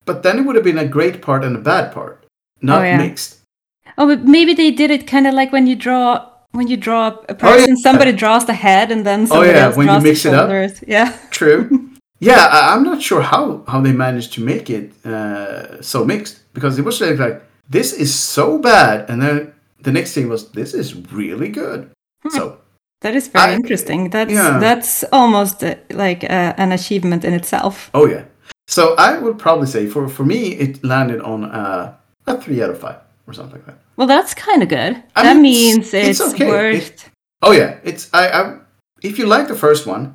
[0.06, 2.24] But then it would have been a great part and a bad part,
[2.62, 2.96] not Oh, yeah.
[2.98, 3.38] mixed.
[3.98, 7.08] Oh, but maybe they did it kind of like when you draw when you draw
[7.28, 7.82] a person, Oh, yeah.
[7.82, 10.34] somebody draws the head, and then somebody yeah, else when you draws mix the it
[10.34, 10.40] up.
[10.48, 10.84] shoulders.
[10.86, 11.16] Yeah.
[11.30, 11.90] True.
[12.20, 16.40] yeah, I, I'm not sure how how they managed to make it uh, so mixed
[16.54, 19.52] because it was like, like this is so bad, and then
[19.84, 21.90] the next thing was this is really good.
[22.22, 22.30] Hmm.
[22.38, 22.58] So
[23.00, 24.10] That is very I- interesting.
[24.10, 24.58] That's yeah.
[24.60, 27.90] that's almost uh, like uh, an achievement in itself.
[27.94, 28.24] oh yeah,
[28.68, 31.94] so I would probably say for for me it landed on uh,
[32.26, 33.78] a three out of five or something like that.
[33.96, 35.02] Well, that's kind of good.
[35.16, 35.42] I that mean,
[35.76, 36.48] means it's- it's, okay.
[36.48, 37.10] worth.
[37.42, 38.58] Oh yeah, it's I, I
[39.02, 40.14] if you like the first one,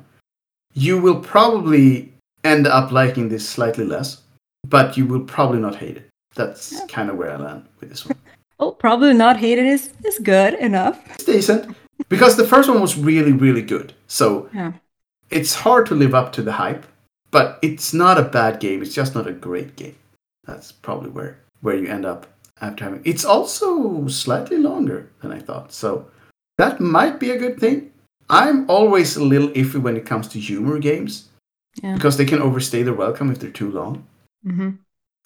[0.74, 2.12] you will probably
[2.44, 4.22] end up liking this slightly less,
[4.66, 6.08] but you will probably not hate it.
[6.34, 8.16] That's kind of where I land with this one.
[8.60, 10.98] Oh, probably not hated is is good enough.
[11.14, 11.76] It's decent
[12.08, 13.92] because the first one was really really good.
[14.08, 14.72] So Yeah.
[15.30, 16.84] it's hard to live up to the hype,
[17.30, 18.82] but it's not a bad game.
[18.82, 19.94] It's just not a great game.
[20.44, 22.26] That's probably where where you end up
[22.60, 23.02] after having.
[23.04, 25.72] It's also slightly longer than I thought.
[25.72, 26.06] So
[26.58, 27.90] that might be a good thing.
[28.30, 31.28] I'm always a little iffy when it comes to humor games
[31.82, 31.94] Yeah.
[31.94, 34.04] because they can overstay their welcome if they're too long.
[34.44, 34.70] hmm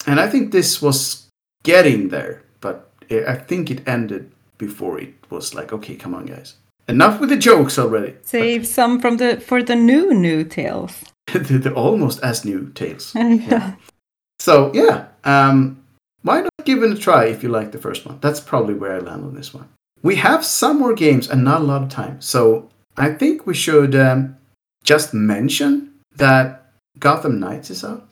[0.07, 1.27] And I think this was
[1.63, 6.55] getting there, but I think it ended before it was like, okay, come on, guys,
[6.87, 8.13] enough with the jokes already.
[8.23, 10.93] Save some from the for the new new tales.
[11.33, 13.13] they're, they're almost as new tales.
[13.15, 13.75] yeah.
[14.39, 15.82] So yeah, um,
[16.23, 18.17] why not give it a try if you like the first one?
[18.21, 19.67] That's probably where I land on this one.
[20.01, 22.19] we have some more games and not a lot of time.
[22.19, 24.35] So I think we should um,
[24.83, 26.45] just mention that
[26.99, 28.05] Gotham Knights is out.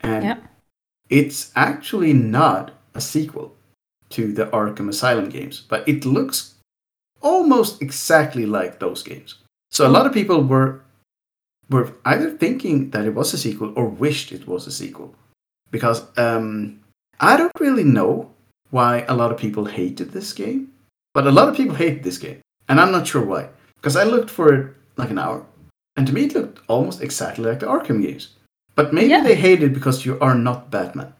[0.00, 0.38] And Yeah.
[1.08, 3.54] it's actually not a sequel
[4.10, 6.54] to the Arkham Asylum games, but it looks
[7.20, 9.36] almost exactly like those games.
[9.70, 10.80] So a lot of people were
[11.70, 15.14] were either thinking that it was a sequel or wished it was a sequel.
[15.70, 16.79] Because um,
[17.20, 18.30] I don't really know
[18.70, 20.72] why a lot of people hated this game,
[21.14, 23.48] but a lot of people hate this game, and I'm not sure why.
[23.76, 25.44] Because I looked for it like an hour,
[25.96, 28.28] and to me it looked almost exactly like the Arkham games.
[28.74, 29.22] But maybe Yeah.
[29.22, 31.12] they hate it because you are not Batman.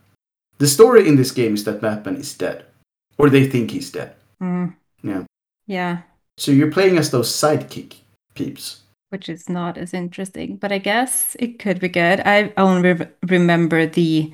[0.59, 2.65] The story in this game is that Batman is dead,
[3.19, 4.15] or they think he's dead.
[4.43, 4.75] Mm.
[5.03, 5.25] Yeah.
[5.67, 6.03] Yeah.
[6.39, 7.97] So you're playing as those sidekick
[8.35, 8.81] peeps.
[9.11, 12.21] Which is not as interesting, but I guess it could be good.
[12.25, 14.33] I only re- remember the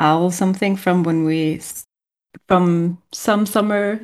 [0.00, 1.60] owl something from when we
[2.46, 4.00] from some summer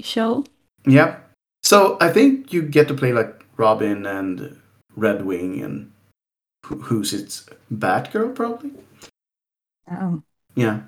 [0.00, 0.44] show.
[0.86, 1.16] Yeah.
[1.62, 4.58] So I think you get to play like Robin and
[4.96, 5.92] Red Wing and
[6.64, 8.72] who's its Batgirl probably.
[9.90, 10.22] Oh,
[10.54, 10.80] Yeah.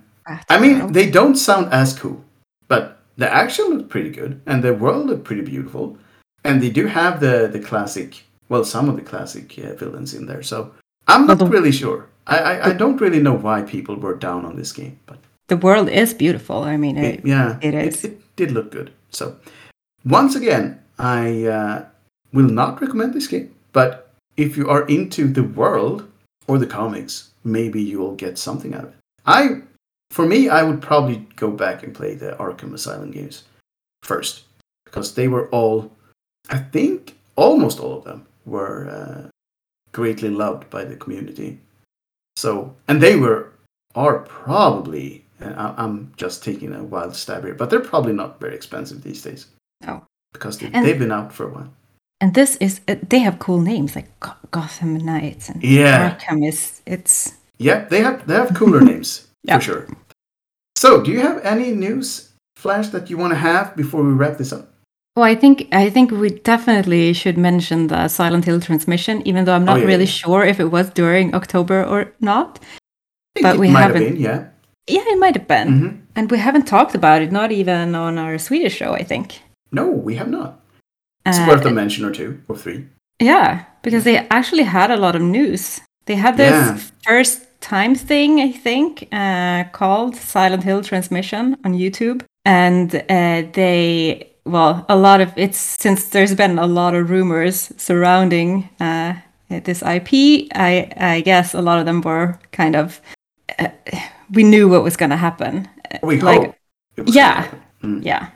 [0.49, 2.25] I mean, they don't sound as cool,
[2.69, 5.99] but the action looked pretty good, and the world looked pretty beautiful,
[6.45, 10.27] and they do have the the classic, well, some of the classic uh, villains in
[10.27, 10.43] there.
[10.45, 10.73] So
[11.09, 12.07] I'm not Well, the- really sure.
[12.27, 15.19] I, I I don't really know why people were down on this game, but
[15.49, 16.63] the world is beautiful.
[16.63, 18.05] I mean, it, it, yeah, it is.
[18.05, 18.91] It, did look good.
[19.11, 19.37] So
[20.05, 21.85] once again, I uh,
[22.33, 26.09] will not recommend this game, but if you are into the world
[26.47, 28.97] or the comics, maybe you will get something out of it.
[29.27, 29.63] I,
[30.11, 33.45] for me, I would probably go back and play the Arkham Asylum games
[34.03, 34.45] first
[34.85, 35.93] because they were all,
[36.51, 39.29] I think, almost all of them were uh,
[39.93, 41.61] greatly loved by the community.
[42.43, 43.41] So, and they were
[43.95, 48.55] are probably, I- I'm just taking a wild stab here, but they're probably not very
[48.55, 49.47] expensive these days
[49.87, 50.01] Oh.
[50.33, 51.71] because they, And- they've been out for a while.
[52.23, 54.09] and this is uh, they have cool names like
[54.51, 55.99] Gotham Knights and Yeah.
[56.11, 59.59] Arkham is it's Yeah, they have they have cooler names Yeah.
[59.59, 59.87] for sure.
[60.77, 64.37] So, do you have any news flash that you want to have before we wrap
[64.39, 64.67] this up?
[65.17, 69.55] Well, I think I think we definitely should mention the Silent Hill transmission, even though
[69.55, 70.11] I'm not Oh, yeah, really yeah.
[70.23, 72.59] sure if it was during October or not.
[73.43, 74.45] But we might have haven't- been, yeah.
[74.89, 78.19] Yeah, it might have been, hmm and we haven't talked about it, not even on
[78.19, 78.93] our Swedish show.
[78.95, 79.41] I think.
[79.71, 80.61] No, we have not.
[81.27, 82.85] It's Uh, worth a mention or two or three.
[83.21, 85.81] Yeah, because they actually had a lot of news.
[86.07, 86.77] They had this Yeah.
[87.07, 92.23] first time thing, I think, uh, called Silent Hill Transmission on YouTube.
[92.45, 97.73] And uh, they, well, a lot of it's since there's been a lot of rumors
[97.77, 99.15] surrounding uh,
[99.49, 103.01] this IP, I, I guess a lot of them were kind of,
[103.59, 103.69] uh,
[104.33, 105.69] we knew what was going to happen.
[106.03, 106.41] We like-
[106.97, 107.07] hope.
[107.07, 107.43] yeah.
[107.43, 107.61] happen.
[107.83, 108.05] Mm.
[108.05, 108.29] Yeah.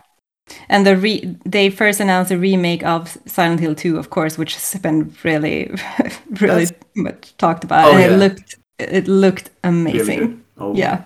[0.69, 4.55] And the re- they first announced a remake of Silent Hill 2, of course, which
[4.55, 5.71] has been really,
[6.41, 8.07] really That's- much talked about, Oh, and yeah.
[8.07, 10.19] it looked it looked amazing.
[10.21, 10.43] good.
[10.59, 11.03] Oh, Yeah,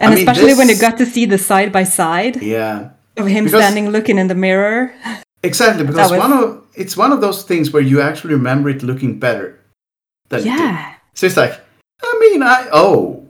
[0.00, 2.90] and I mean, especially when you got to see the side by side Yeah.
[3.18, 4.92] Of him Because- standing looking in the mirror.
[5.42, 8.82] Exactly, because was- one of it's one of those things where you actually remember it
[8.82, 9.58] looking better
[10.28, 10.46] than it.
[10.46, 10.94] Yeah.
[11.14, 11.54] So it's like,
[12.02, 13.26] I mean, I oh,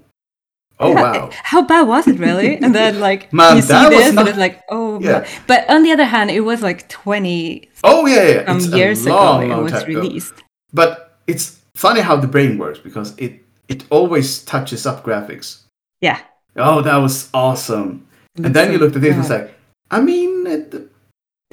[0.81, 2.57] oh Yeah, wow, How bad was it really?
[2.57, 5.01] And then like Man, you see this, not- and it's like, oh.
[5.01, 5.27] Yeah.
[5.47, 8.47] But on the other hand, it was like twenty oh yeah, yeah.
[8.47, 10.01] some it's years a long, ago long it was time ago.
[10.01, 10.35] released.
[10.73, 15.63] But it's funny how the brain works because it it always touches up graphics.
[16.01, 16.21] Yeah.
[16.57, 18.07] Oh, that was awesome.
[18.43, 19.55] And then you looked at it and was like,
[19.91, 20.91] I mean, it,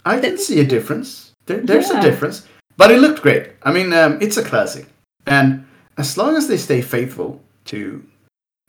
[0.03, 1.31] I can see a difference.
[1.45, 1.99] There, there's Yeah.
[1.99, 3.51] a difference, but it looked great.
[3.63, 4.85] I mean, um, it's a classic,
[5.25, 5.65] and
[5.97, 8.03] as long as they stay faithful to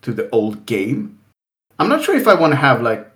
[0.02, 1.18] to the old game,
[1.78, 3.10] I'm not sure if I want to have like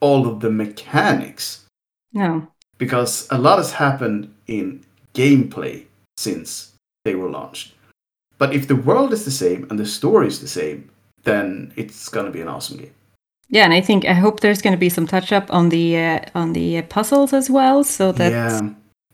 [0.00, 1.64] all of the mechanics
[2.12, 2.46] no.
[2.76, 4.84] because a lot has happened in
[5.14, 5.86] gameplay
[6.16, 6.72] since
[7.04, 7.74] they were launched.
[8.38, 10.90] But if the world is the same and the story is the same,
[11.24, 12.94] then it's gonna be an awesome game.
[13.50, 15.96] Yeah, and I think I hope there's going to be some touch up on the
[15.96, 18.32] uh, on the uh, puzzles as well, so that.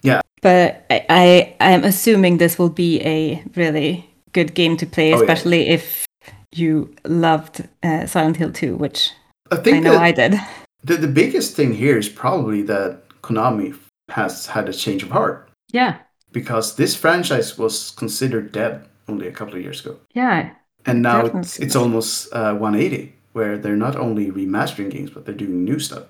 [0.02, 5.12] yeah, But I, I I'm assuming this will be a really good game to play,
[5.12, 5.22] Oh, yeah.
[5.22, 6.04] especially if
[6.52, 9.10] you loved uh, Silent Hill 2, which
[9.52, 10.34] I think I know I did.
[10.82, 13.74] the, the biggest thing here is probably that Konami
[14.10, 15.48] has had a change of heart.
[15.72, 15.94] Yeah,
[16.32, 20.50] because this franchise was considered dead only a couple of years ago, yeah,
[20.86, 25.34] and now it's, it's almost uh, 180, where they're not only remastering games but they're
[25.44, 26.04] doing new stuff.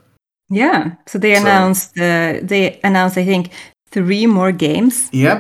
[0.51, 0.83] yeah.
[1.07, 3.51] So they So- announced uh, they announced I think
[3.91, 5.09] three more games.
[5.13, 5.39] Yep.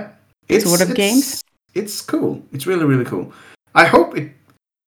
[0.48, 1.44] It's, Sort of it's- games?
[1.74, 2.42] It's cool.
[2.52, 3.32] It's really, really cool.
[3.74, 4.30] I hope it.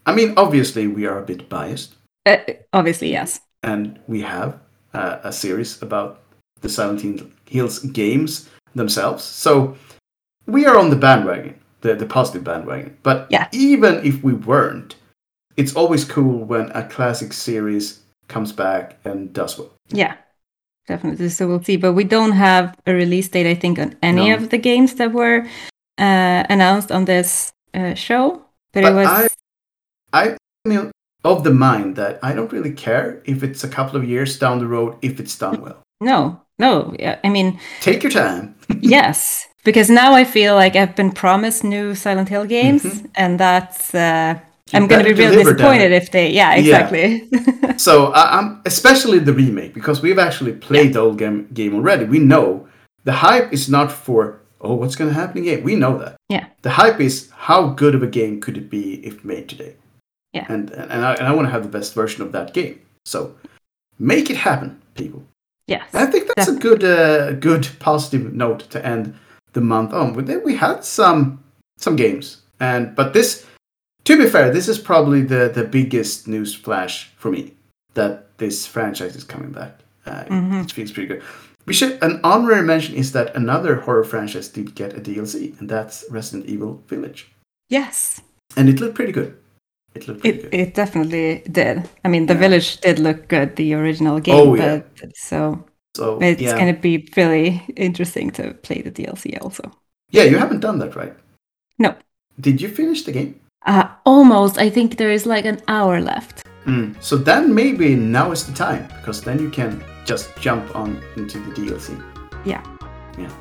[0.06, 1.96] I mean, obviously, we are a bit biased,
[2.26, 2.38] Uh,
[2.72, 3.42] obviously, yes.
[3.62, 4.50] and we have
[4.94, 6.20] uh, a series about
[6.62, 7.02] the Silent
[7.46, 9.24] Hills games themselves.
[9.24, 9.76] So
[10.46, 12.96] we are on the bandwagon, the, the positive bandwagon.
[13.04, 13.48] But Yeah.
[13.52, 14.96] even if we weren't,
[15.58, 19.72] it's always cool when a classic series comes back and does well.
[19.90, 20.16] Yeah,
[20.88, 21.30] definitely.
[21.30, 21.78] So we'll see.
[21.78, 24.36] But we don't have a release date, I think, on any No.
[24.36, 25.46] of the games that were
[25.98, 28.42] uh, announced on this uh, show.
[28.74, 29.08] But, But it was.
[29.08, 29.28] I-
[30.14, 30.92] I mean,
[31.24, 34.60] of the mind that I don't really care if it's a couple of years down
[34.60, 35.82] the road if it's done well.
[36.00, 36.96] No, no.
[37.00, 38.56] yeah, I mean, Take your time.
[38.82, 39.48] yes.
[39.66, 43.10] Because now I feel like I've been promised new Silent Hill games, Mhm.
[43.16, 43.94] and that's.
[43.94, 44.42] Uh, You
[44.74, 46.30] I'm going to be really disappointed if they.
[46.32, 46.60] Yeah, Yeah.
[46.90, 47.30] exactly.
[47.78, 52.06] So I, I'm especially the remake because we've actually played the old game, game already.
[52.06, 52.68] We know
[53.04, 55.64] the hype is not for oh what's going to happen again.
[55.64, 56.16] We know that.
[56.30, 56.46] Yeah.
[56.64, 59.76] The hype is how good of a game could it be if made today.
[60.34, 60.46] Yeah.
[60.50, 62.80] And and I, and I want to have the best version of that game.
[63.06, 63.36] So
[64.00, 65.24] make it happen, people.
[65.68, 65.84] yes.
[65.94, 69.14] I think that's a good uh, good positive note to end
[69.54, 70.14] the month on.
[70.14, 71.44] But then we had some
[71.78, 73.46] some games, and but this,
[74.08, 77.42] to be fair, this is probably the the biggest news flash for me
[77.94, 79.74] that this franchise is coming back.
[80.06, 80.64] Uh, it- Mhm.
[80.64, 81.24] It feels pretty good.
[81.68, 85.68] We should an honorary mention is that another horror franchise did get a DLC, and
[85.70, 87.22] that's Resident Evil Village,
[87.70, 88.22] yes.
[88.58, 89.32] and it looked pretty good.
[89.96, 90.54] It looked pretty It, good.
[90.62, 91.78] it definitely did.
[92.06, 92.40] I mean, the Yeah.
[92.46, 94.82] village did look good, the original game, Oh, yeah.
[95.02, 95.66] but so
[95.98, 99.64] so it's yeah, going to be really interesting to play the DLC also.
[100.12, 101.14] yeah, you haven't done that, right?
[101.80, 101.90] No.
[102.40, 103.34] Did you finish the game?
[103.68, 104.58] Uh, almost.
[104.58, 106.46] I think there is like an hour left.
[106.66, 106.96] Mm.
[107.04, 111.40] So then maybe now is the time because then you can just jump on into
[111.40, 112.02] the DLC.
[112.46, 112.64] Yeah.
[113.18, 113.32] Yeah.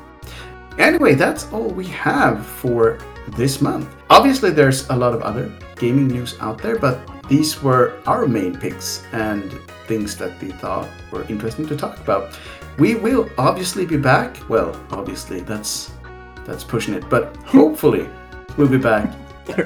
[0.77, 2.99] Anyway, that's all we have for
[3.29, 3.87] this month.
[4.09, 6.99] Obviously, there's a lot of other gaming news out there, but
[7.29, 9.51] these were our main picks and
[9.87, 12.37] things that we thought were interesting to talk about.
[12.77, 14.37] We will obviously be back.
[14.49, 15.91] Well, obviously, that's
[16.45, 18.09] that's pushing it, but hopefully,
[18.57, 19.13] we'll be back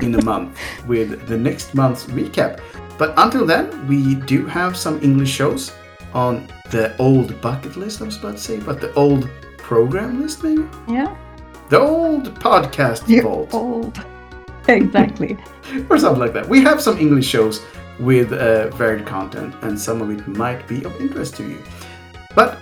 [0.02, 0.58] in a month
[0.88, 2.60] with the next month's recap.
[2.98, 5.72] But until then, we do have some English shows
[6.14, 10.44] on the old bucket list, I was about to say, but the old program list,
[10.44, 10.66] maybe?
[10.88, 11.16] Yeah.
[11.70, 14.00] The old podcast vault, old.
[14.68, 15.38] Exactly.
[15.90, 16.48] or something like that.
[16.48, 17.62] We have some English shows
[18.00, 21.60] with uh, varied content, and some of it might be of interest to you.
[22.36, 22.58] But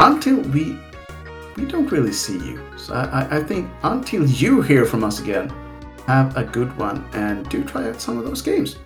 [0.00, 0.78] until we
[1.56, 5.52] we don't really see you, so I- I think until you hear from us again,
[6.06, 8.76] have a good one and do try out some of those games.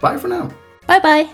[0.00, 0.50] Bye for now.
[0.86, 1.28] bye bye.